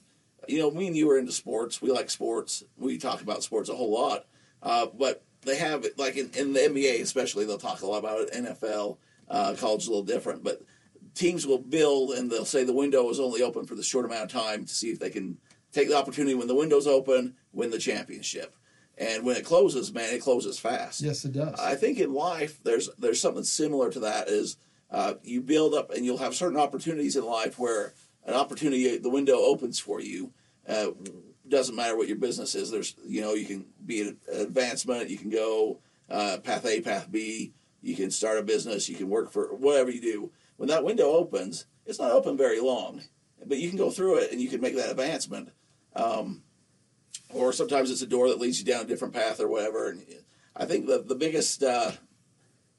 you 0.48 0.60
know, 0.60 0.72
me 0.72 0.88
and 0.88 0.96
you 0.96 1.10
are 1.12 1.18
into 1.18 1.32
sports. 1.32 1.82
We 1.82 1.92
like 1.92 2.10
sports. 2.10 2.64
We 2.78 2.98
talk 2.98 3.22
about 3.22 3.44
sports 3.44 3.70
a 3.70 3.76
whole 3.76 3.94
lot. 3.94 4.26
Uh, 4.64 4.88
but 4.88 5.24
they 5.42 5.58
have 5.58 5.86
like 5.98 6.16
in, 6.16 6.32
in 6.38 6.54
the 6.54 6.60
NBA, 6.60 7.02
especially. 7.02 7.46
They'll 7.46 7.58
talk 7.58 7.82
a 7.82 7.88
lot 7.88 8.00
about 8.00 8.22
it. 8.22 8.34
NFL, 8.34 8.98
uh, 9.30 9.56
college 9.58 9.86
a 9.86 9.90
little 9.90 10.04
different, 10.04 10.44
but 10.44 10.62
teams 11.18 11.46
will 11.46 11.58
build 11.58 12.12
and 12.12 12.30
they'll 12.30 12.46
say 12.46 12.64
the 12.64 12.74
window 12.74 13.10
is 13.10 13.20
only 13.20 13.42
open 13.42 13.66
for 13.66 13.76
the 13.76 13.84
short 13.84 14.06
amount 14.06 14.24
of 14.24 14.32
time 14.32 14.66
to 14.66 14.74
see 14.74 14.90
if 14.90 15.00
they 15.00 15.10
can 15.10 15.38
take 15.72 15.90
the 15.90 15.98
opportunity 15.98 16.36
when 16.36 16.48
the 16.48 16.56
window's 16.56 16.88
open, 16.88 17.36
win 17.52 17.72
the 17.72 17.80
championship. 17.80 18.56
And 18.98 19.24
when 19.24 19.36
it 19.36 19.46
closes, 19.46 19.94
man, 19.94 20.14
it 20.14 20.22
closes 20.22 20.58
fast. 20.58 21.02
yes 21.02 21.24
it 21.26 21.34
does 21.34 21.60
I 21.60 21.76
think 21.76 22.00
in 22.00 22.14
life 22.14 22.64
there's 22.64 22.90
there's 22.98 23.22
something 23.22 23.44
similar 23.44 23.90
to 23.92 24.00
that. 24.02 24.28
Is 24.28 24.58
uh, 24.90 25.16
you 25.24 25.42
build 25.42 25.74
up 25.74 25.92
and 25.92 26.06
you'll 26.06 26.18
have 26.18 26.36
certain 26.36 26.60
opportunities 26.60 27.16
in 27.16 27.26
life 27.26 27.60
where 27.60 27.94
an 28.26 28.34
opportunity 28.34 28.98
the 28.98 29.10
window 29.10 29.38
opens 29.38 29.80
for 29.80 30.02
you. 30.02 30.32
Uh, 30.68 30.88
doesn't 31.48 31.76
matter 31.76 31.96
what 31.96 32.08
your 32.08 32.18
business 32.18 32.56
is. 32.56 32.72
There's 32.72 32.96
you 33.06 33.22
know 33.22 33.34
you 33.34 33.46
can 33.46 33.66
be 33.86 34.02
an 34.02 34.18
advancement. 34.32 35.10
You 35.10 35.18
can 35.18 35.30
go 35.30 35.80
uh, 36.10 36.38
path 36.44 36.66
A, 36.66 36.82
path 36.82 37.12
B. 37.12 37.54
You 37.82 37.96
can 37.96 38.10
start 38.10 38.40
a 38.40 38.44
business. 38.44 38.90
You 38.90 38.96
can 38.96 39.10
work 39.10 39.32
for 39.32 39.56
whatever 39.56 39.92
you 39.92 40.02
do. 40.02 40.32
When 40.58 40.70
that 40.70 40.84
window 40.84 41.12
opens, 41.12 41.66
it's 41.86 42.00
not 42.00 42.12
open 42.12 42.36
very 42.36 42.60
long, 42.60 43.04
but 43.46 43.58
you 43.60 43.70
can 43.70 43.78
go 43.78 43.90
through 43.90 44.18
it 44.18 44.32
and 44.32 44.42
you 44.42 44.50
can 44.50 44.60
make 44.60 44.76
that 44.76 44.92
advancement. 44.92 45.50
Um, 45.96 46.44
or 47.34 47.54
sometimes 47.54 47.92
it's 47.92 48.02
a 48.02 48.08
door 48.08 48.28
that 48.30 48.40
leads 48.40 48.60
you 48.60 48.66
down 48.66 48.84
a 48.84 48.88
different 48.88 49.14
path 49.14 49.40
or 49.40 49.48
whatever. 49.48 49.90
And 49.90 50.04
I 50.56 50.66
think 50.66 50.88
the 50.88 51.04
the 51.04 51.16
biggest 51.16 51.64
uh, 51.64 51.92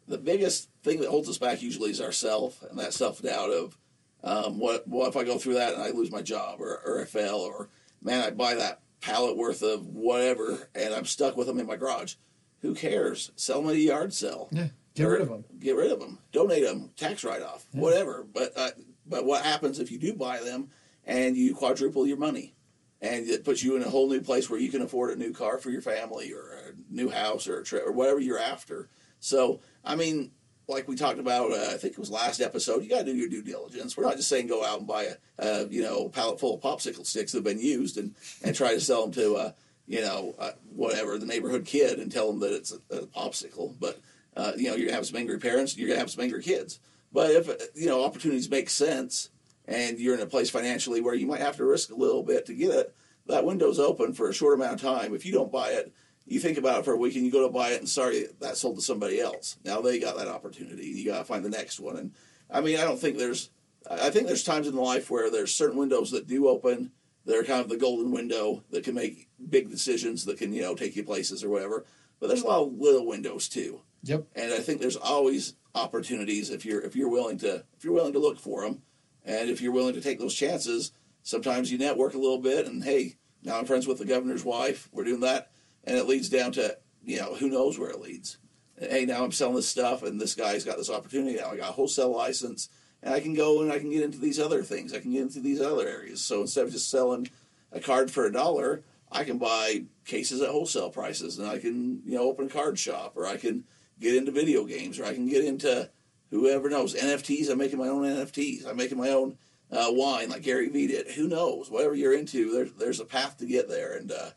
the 0.06 0.18
biggest 0.18 0.68
thing 0.82 1.00
that 1.00 1.10
holds 1.10 1.28
us 1.28 1.38
back 1.38 1.62
usually 1.62 1.90
is 1.90 2.00
ourself 2.00 2.62
and 2.68 2.78
that 2.78 2.94
self 2.94 3.22
doubt 3.22 3.50
of 3.50 3.78
um, 4.24 4.58
what 4.58 4.86
what 4.88 5.08
if 5.08 5.16
I 5.16 5.24
go 5.24 5.38
through 5.38 5.54
that 5.54 5.74
and 5.74 5.82
I 5.82 5.90
lose 5.90 6.10
my 6.10 6.22
job 6.22 6.60
or 6.60 6.80
or 6.84 7.00
I 7.00 7.04
fail 7.04 7.36
or 7.36 7.68
man 8.02 8.24
I 8.24 8.30
buy 8.30 8.54
that 8.54 8.80
pallet 9.00 9.36
worth 9.36 9.62
of 9.62 9.86
whatever 9.86 10.68
and 10.74 10.92
I'm 10.92 11.04
stuck 11.04 11.36
with 11.36 11.46
them 11.46 11.60
in 11.60 11.66
my 11.66 11.76
garage. 11.76 12.14
Who 12.62 12.74
cares? 12.74 13.30
Sell 13.36 13.60
them 13.60 13.70
at 13.70 13.76
a 13.76 13.80
yard 13.80 14.12
sale. 14.12 14.48
yeah 14.50 14.68
get 14.98 15.08
rid 15.08 15.22
of 15.22 15.28
them 15.28 15.44
Get 15.58 15.76
rid 15.76 15.92
of 15.92 16.00
them. 16.00 16.18
Donate 16.32 16.64
them. 16.64 16.90
Tax 16.96 17.24
write 17.24 17.42
off. 17.42 17.66
Whatever. 17.72 18.26
But 18.32 18.52
uh, 18.56 18.70
but 19.06 19.24
what 19.24 19.44
happens 19.44 19.78
if 19.78 19.90
you 19.90 19.98
do 19.98 20.14
buy 20.14 20.40
them 20.40 20.70
and 21.04 21.36
you 21.36 21.54
quadruple 21.54 22.06
your 22.06 22.16
money? 22.16 22.54
And 23.00 23.28
it 23.28 23.44
puts 23.44 23.62
you 23.62 23.76
in 23.76 23.82
a 23.82 23.88
whole 23.88 24.08
new 24.08 24.20
place 24.20 24.50
where 24.50 24.58
you 24.58 24.70
can 24.70 24.82
afford 24.82 25.10
a 25.10 25.16
new 25.16 25.32
car 25.32 25.58
for 25.58 25.70
your 25.70 25.82
family 25.82 26.32
or 26.32 26.52
a 26.52 26.72
new 26.92 27.08
house 27.08 27.46
or 27.46 27.60
a 27.60 27.64
trip 27.64 27.84
or 27.86 27.92
whatever 27.92 28.18
you're 28.18 28.40
after. 28.40 28.88
So, 29.20 29.60
I 29.84 29.94
mean, 29.94 30.32
like 30.66 30.88
we 30.88 30.96
talked 30.96 31.20
about, 31.20 31.52
uh, 31.52 31.70
I 31.72 31.76
think 31.76 31.92
it 31.92 31.98
was 31.98 32.10
last 32.10 32.40
episode, 32.40 32.82
you 32.82 32.90
got 32.90 32.98
to 32.98 33.04
do 33.04 33.16
your 33.16 33.28
due 33.28 33.42
diligence. 33.42 33.96
We're 33.96 34.04
not 34.04 34.16
just 34.16 34.28
saying 34.28 34.48
go 34.48 34.64
out 34.64 34.78
and 34.78 34.86
buy 34.86 35.04
a, 35.04 35.14
a 35.38 35.68
you 35.68 35.82
know 35.82 36.08
pallet 36.08 36.40
full 36.40 36.54
of 36.54 36.60
popsicle 36.60 37.06
sticks 37.06 37.32
that 37.32 37.38
have 37.38 37.44
been 37.44 37.60
used 37.60 37.98
and, 37.98 38.14
and 38.42 38.54
try 38.54 38.74
to 38.74 38.80
sell 38.80 39.02
them 39.02 39.12
to 39.12 39.36
uh, 39.36 39.52
you 39.86 40.00
know 40.00 40.34
uh, 40.38 40.52
whatever 40.74 41.18
the 41.18 41.26
neighborhood 41.26 41.64
kid 41.64 41.98
and 41.98 42.12
tell 42.12 42.30
them 42.30 42.40
that 42.40 42.52
it's 42.52 42.72
a, 42.72 42.96
a 42.96 43.06
popsicle. 43.06 43.74
But 43.78 44.00
uh, 44.38 44.52
you 44.56 44.70
know 44.70 44.76
you're 44.76 44.86
gonna 44.86 44.96
have 44.96 45.06
some 45.06 45.18
angry 45.18 45.38
parents, 45.38 45.76
you're 45.76 45.88
gonna 45.88 46.00
have 46.00 46.10
some 46.10 46.22
angry 46.22 46.42
kids. 46.42 46.78
But 47.12 47.32
if 47.32 47.50
you 47.74 47.86
know 47.86 48.04
opportunities 48.04 48.48
make 48.48 48.70
sense 48.70 49.30
and 49.66 49.98
you're 49.98 50.14
in 50.14 50.20
a 50.20 50.26
place 50.26 50.48
financially 50.48 51.00
where 51.00 51.14
you 51.14 51.26
might 51.26 51.40
have 51.40 51.56
to 51.56 51.64
risk 51.64 51.90
a 51.90 51.96
little 51.96 52.22
bit 52.22 52.46
to 52.46 52.54
get 52.54 52.70
it, 52.70 52.94
that 53.26 53.44
window's 53.44 53.80
open 53.80 54.12
for 54.14 54.28
a 54.28 54.34
short 54.34 54.54
amount 54.54 54.74
of 54.74 54.80
time. 54.80 55.14
If 55.14 55.26
you 55.26 55.32
don't 55.32 55.52
buy 55.52 55.70
it, 55.70 55.92
you 56.24 56.38
think 56.38 56.56
about 56.56 56.80
it 56.80 56.84
for 56.84 56.92
a 56.92 56.96
week 56.96 57.16
and 57.16 57.24
you 57.24 57.32
go 57.32 57.46
to 57.46 57.52
buy 57.52 57.70
it 57.70 57.80
and 57.80 57.88
sorry 57.88 58.26
that 58.40 58.56
sold 58.56 58.76
to 58.76 58.82
somebody 58.82 59.20
else. 59.20 59.58
Now 59.64 59.80
they 59.80 59.98
got 59.98 60.16
that 60.16 60.28
opportunity. 60.28 60.86
You 60.86 61.06
got 61.06 61.18
to 61.18 61.24
find 61.24 61.44
the 61.44 61.50
next 61.50 61.80
one. 61.80 61.96
And 61.96 62.12
I 62.50 62.60
mean, 62.60 62.78
I 62.78 62.82
don't 62.82 62.98
think 62.98 63.18
there's. 63.18 63.50
I 63.90 64.10
think 64.10 64.26
there's 64.26 64.44
times 64.44 64.66
in 64.66 64.74
life 64.74 65.10
where 65.10 65.30
there's 65.30 65.54
certain 65.54 65.78
windows 65.78 66.10
that 66.10 66.26
do 66.26 66.48
open. 66.48 66.90
They're 67.24 67.44
kind 67.44 67.60
of 67.60 67.68
the 67.68 67.76
golden 67.76 68.10
window 68.10 68.62
that 68.70 68.84
can 68.84 68.94
make 68.94 69.28
big 69.48 69.70
decisions 69.70 70.24
that 70.26 70.38
can 70.38 70.52
you 70.52 70.62
know 70.62 70.74
take 70.74 70.94
you 70.96 71.04
places 71.04 71.42
or 71.42 71.48
whatever. 71.48 71.86
But 72.20 72.26
there's 72.28 72.42
a 72.42 72.46
lot 72.46 72.62
of 72.62 72.72
little 72.74 73.06
windows 73.06 73.48
too. 73.48 73.80
Yep 74.02 74.26
And 74.34 74.52
I 74.52 74.58
think 74.58 74.80
there's 74.80 74.96
always 74.96 75.54
opportunities 75.74 76.50
if 76.50 76.64
you're 76.64 76.80
if 76.80 76.96
you're 76.96 77.08
willing 77.08 77.38
to 77.38 77.64
if 77.76 77.84
you're 77.84 77.94
willing 77.94 78.12
to 78.12 78.18
look 78.18 78.38
for 78.38 78.62
them, 78.62 78.82
and 79.24 79.50
if 79.50 79.60
you're 79.60 79.72
willing 79.72 79.94
to 79.94 80.00
take 80.00 80.18
those 80.18 80.34
chances. 80.34 80.92
Sometimes 81.22 81.70
you 81.70 81.76
network 81.76 82.14
a 82.14 82.18
little 82.18 82.38
bit, 82.38 82.66
and 82.66 82.82
hey, 82.82 83.16
now 83.42 83.58
I'm 83.58 83.66
friends 83.66 83.86
with 83.86 83.98
the 83.98 84.06
governor's 84.06 84.44
wife. 84.44 84.88
We're 84.92 85.04
doing 85.04 85.20
that, 85.20 85.50
and 85.84 85.96
it 85.96 86.08
leads 86.08 86.28
down 86.28 86.52
to 86.52 86.78
you 87.04 87.18
know 87.18 87.34
who 87.34 87.50
knows 87.50 87.78
where 87.78 87.90
it 87.90 88.00
leads. 88.00 88.38
And, 88.78 88.90
hey, 88.90 89.04
now 89.04 89.24
I'm 89.24 89.32
selling 89.32 89.56
this 89.56 89.68
stuff, 89.68 90.02
and 90.02 90.20
this 90.20 90.34
guy's 90.34 90.64
got 90.64 90.78
this 90.78 90.90
opportunity. 90.90 91.36
Now 91.36 91.50
I 91.50 91.56
got 91.56 91.70
a 91.70 91.72
wholesale 91.72 92.14
license, 92.16 92.70
and 93.02 93.12
I 93.12 93.20
can 93.20 93.34
go 93.34 93.62
and 93.62 93.70
I 93.70 93.78
can 93.78 93.90
get 93.90 94.02
into 94.02 94.18
these 94.18 94.40
other 94.40 94.62
things. 94.62 94.94
I 94.94 95.00
can 95.00 95.12
get 95.12 95.22
into 95.22 95.40
these 95.40 95.60
other 95.60 95.86
areas. 95.86 96.22
So 96.22 96.40
instead 96.40 96.64
of 96.64 96.72
just 96.72 96.90
selling 96.90 97.28
a 97.72 97.80
card 97.80 98.10
for 98.10 98.24
a 98.24 98.32
dollar, 98.32 98.82
I 99.12 99.24
can 99.24 99.38
buy 99.38 99.84
cases 100.06 100.40
at 100.40 100.50
wholesale 100.50 100.90
prices, 100.90 101.38
and 101.38 101.46
I 101.46 101.58
can 101.58 102.02
you 102.06 102.16
know 102.16 102.30
open 102.30 102.46
a 102.46 102.50
card 102.50 102.78
shop, 102.78 103.12
or 103.16 103.26
I 103.26 103.36
can 103.36 103.64
get 104.00 104.14
into 104.14 104.32
video 104.32 104.64
games, 104.64 104.98
or 104.98 105.04
I 105.04 105.14
can 105.14 105.28
get 105.28 105.44
into 105.44 105.90
whoever 106.30 106.68
knows 106.68 106.94
NFTs. 106.94 107.50
I'm 107.50 107.58
making 107.58 107.78
my 107.78 107.88
own 107.88 108.02
NFTs. 108.02 108.66
I'm 108.66 108.76
making 108.76 108.98
my 108.98 109.10
own 109.10 109.36
uh, 109.70 109.88
wine 109.90 110.30
like 110.30 110.42
Gary 110.42 110.68
Vee 110.68 110.86
did. 110.86 111.08
Who 111.12 111.28
knows? 111.28 111.70
Whatever 111.70 111.94
you're 111.94 112.14
into, 112.14 112.52
there's 112.52 112.72
there's 112.72 113.00
a 113.00 113.04
path 113.04 113.38
to 113.38 113.46
get 113.46 113.68
there. 113.68 113.96
And 113.96 114.10
uh, 114.10 114.30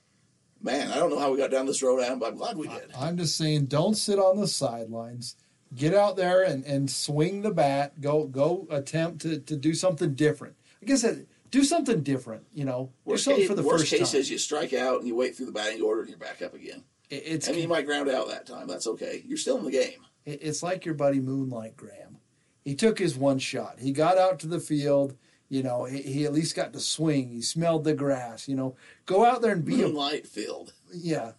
man, 0.61 0.91
I 0.91 0.95
don't 0.95 1.09
know 1.09 1.19
how 1.19 1.31
we 1.31 1.37
got 1.37 1.51
down 1.51 1.65
this 1.65 1.81
road, 1.81 2.01
Adam, 2.01 2.19
but 2.19 2.29
I'm 2.29 2.37
glad 2.37 2.57
we 2.57 2.67
did. 2.67 2.91
I'm 2.97 3.17
just 3.17 3.37
saying, 3.37 3.65
don't 3.65 3.95
sit 3.95 4.19
on 4.19 4.39
the 4.39 4.47
sidelines. 4.47 5.35
Get 5.73 5.93
out 5.93 6.17
there 6.17 6.43
and, 6.43 6.65
and 6.65 6.91
swing 6.91 7.43
the 7.43 7.51
bat. 7.51 8.01
Go 8.01 8.27
go 8.27 8.67
attempt 8.69 9.21
to, 9.21 9.39
to 9.39 9.55
do 9.55 9.73
something 9.73 10.15
different. 10.15 10.55
I 10.81 10.85
guess 10.85 11.03
that 11.03 11.25
do 11.49 11.63
something 11.63 12.01
different. 12.01 12.43
You 12.53 12.65
know, 12.65 12.91
do 13.05 13.11
Worst 13.11 13.23
something 13.25 13.41
case, 13.41 13.49
for 13.49 13.55
the 13.55 13.63
worst 13.63 13.83
first 13.83 13.91
case 13.91 14.11
time. 14.11 14.19
is 14.21 14.29
you 14.29 14.37
strike 14.37 14.73
out 14.73 14.99
and 14.99 15.07
you 15.07 15.15
wait 15.15 15.35
through 15.35 15.45
the 15.45 15.51
batting 15.53 15.81
order 15.81 16.01
and 16.01 16.09
you're 16.09 16.17
back 16.17 16.41
up 16.41 16.53
again. 16.53 16.83
It- 17.11 17.23
it's 17.25 17.47
I 17.47 17.51
mean, 17.51 17.61
you 17.61 17.67
might 17.67 17.85
ground 17.85 18.09
out 18.09 18.29
that 18.29 18.47
time. 18.47 18.67
That's 18.67 18.87
okay. 18.87 19.23
You're 19.27 19.37
still 19.37 19.57
in 19.59 19.65
the 19.65 19.71
game. 19.71 19.99
It's 20.25 20.63
like 20.63 20.85
your 20.85 20.95
buddy 20.95 21.19
Moonlight 21.19 21.75
Graham. 21.77 22.17
He 22.63 22.73
took 22.75 22.97
his 22.99 23.15
one 23.17 23.39
shot. 23.39 23.79
He 23.79 23.91
got 23.91 24.17
out 24.17 24.39
to 24.39 24.47
the 24.47 24.59
field. 24.59 25.15
You 25.49 25.63
know, 25.63 25.83
he, 25.85 26.01
he 26.01 26.25
at 26.25 26.31
least 26.33 26.55
got 26.55 26.71
to 26.73 26.79
swing. 26.79 27.29
He 27.29 27.41
smelled 27.41 27.83
the 27.83 27.93
grass. 27.93 28.47
You 28.47 28.55
know, 28.55 28.75
go 29.05 29.25
out 29.25 29.41
there 29.41 29.51
and 29.51 29.65
be 29.65 29.81
a 29.81 29.87
Moonlight 29.87 30.25
field. 30.27 30.73
yeah, 30.93 31.31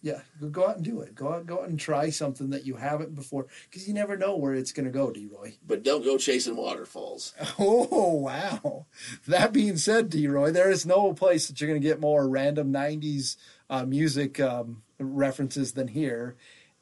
yeah. 0.00 0.20
Go- 0.40 0.48
Go 0.48 0.68
out 0.68 0.76
and 0.76 0.84
do 0.84 1.00
it. 1.00 1.14
Go 1.14 1.32
out, 1.34 1.46
go 1.46 1.60
out 1.62 1.68
and 1.68 1.78
try 1.78 2.08
something 2.10 2.48
that 2.50 2.64
you 2.64 2.76
haven't 2.76 3.14
before, 3.14 3.46
because 3.68 3.86
you 3.88 3.92
never 3.92 4.16
know 4.16 4.36
where 4.36 4.54
it's 4.54 4.72
going 4.72 4.86
to 4.86 4.92
go, 4.92 5.10
D-Roy. 5.10 5.56
But 5.66 5.82
don't 5.82 6.04
go 6.04 6.16
chasing 6.16 6.56
waterfalls. 6.56 7.34
Oh 7.58 8.14
wow! 8.14 8.86
That 9.26 9.52
being 9.52 9.76
said, 9.76 10.08
D-Roy, 10.10 10.52
there 10.52 10.70
is 10.70 10.86
no 10.86 11.12
place 11.12 11.48
that 11.48 11.60
you're 11.60 11.68
going 11.68 11.80
to 11.82 11.86
get 11.86 12.00
more 12.00 12.28
random 12.28 12.72
'90s 12.72 13.36
uh, 13.70 13.84
music 13.84 14.40
um, 14.40 14.82
references 14.98 15.72
than 15.72 15.88
here, 15.88 16.36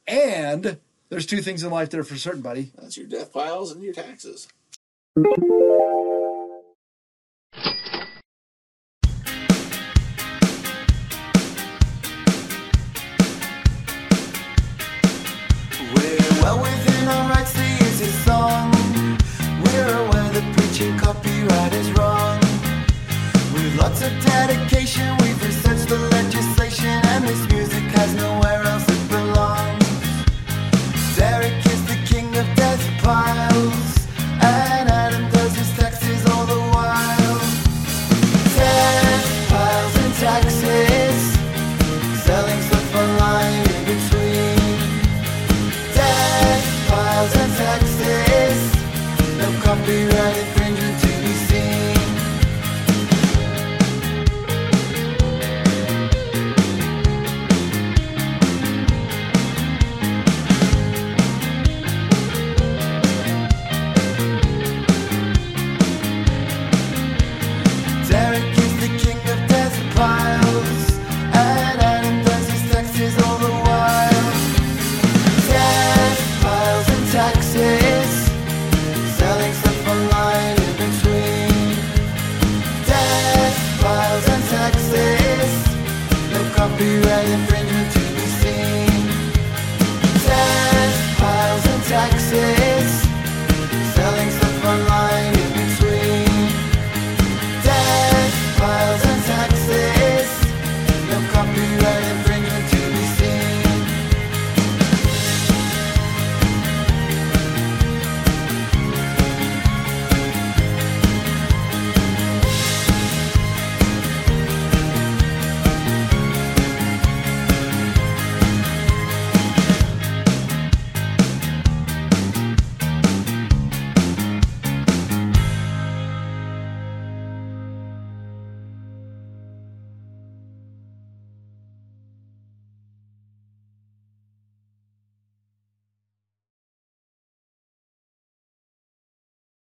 and 0.06 0.78
there's 1.08 1.26
two 1.26 1.40
things 1.40 1.62
in 1.62 1.70
life 1.70 1.90
that 1.90 2.00
are 2.00 2.04
for 2.04 2.16
certain, 2.16 2.42
buddy. 2.42 2.72
That's 2.76 2.96
your 2.96 3.06
death 3.06 3.32
piles 3.32 3.72
and 3.72 3.82
your 3.82 3.94
taxes. 3.94 4.48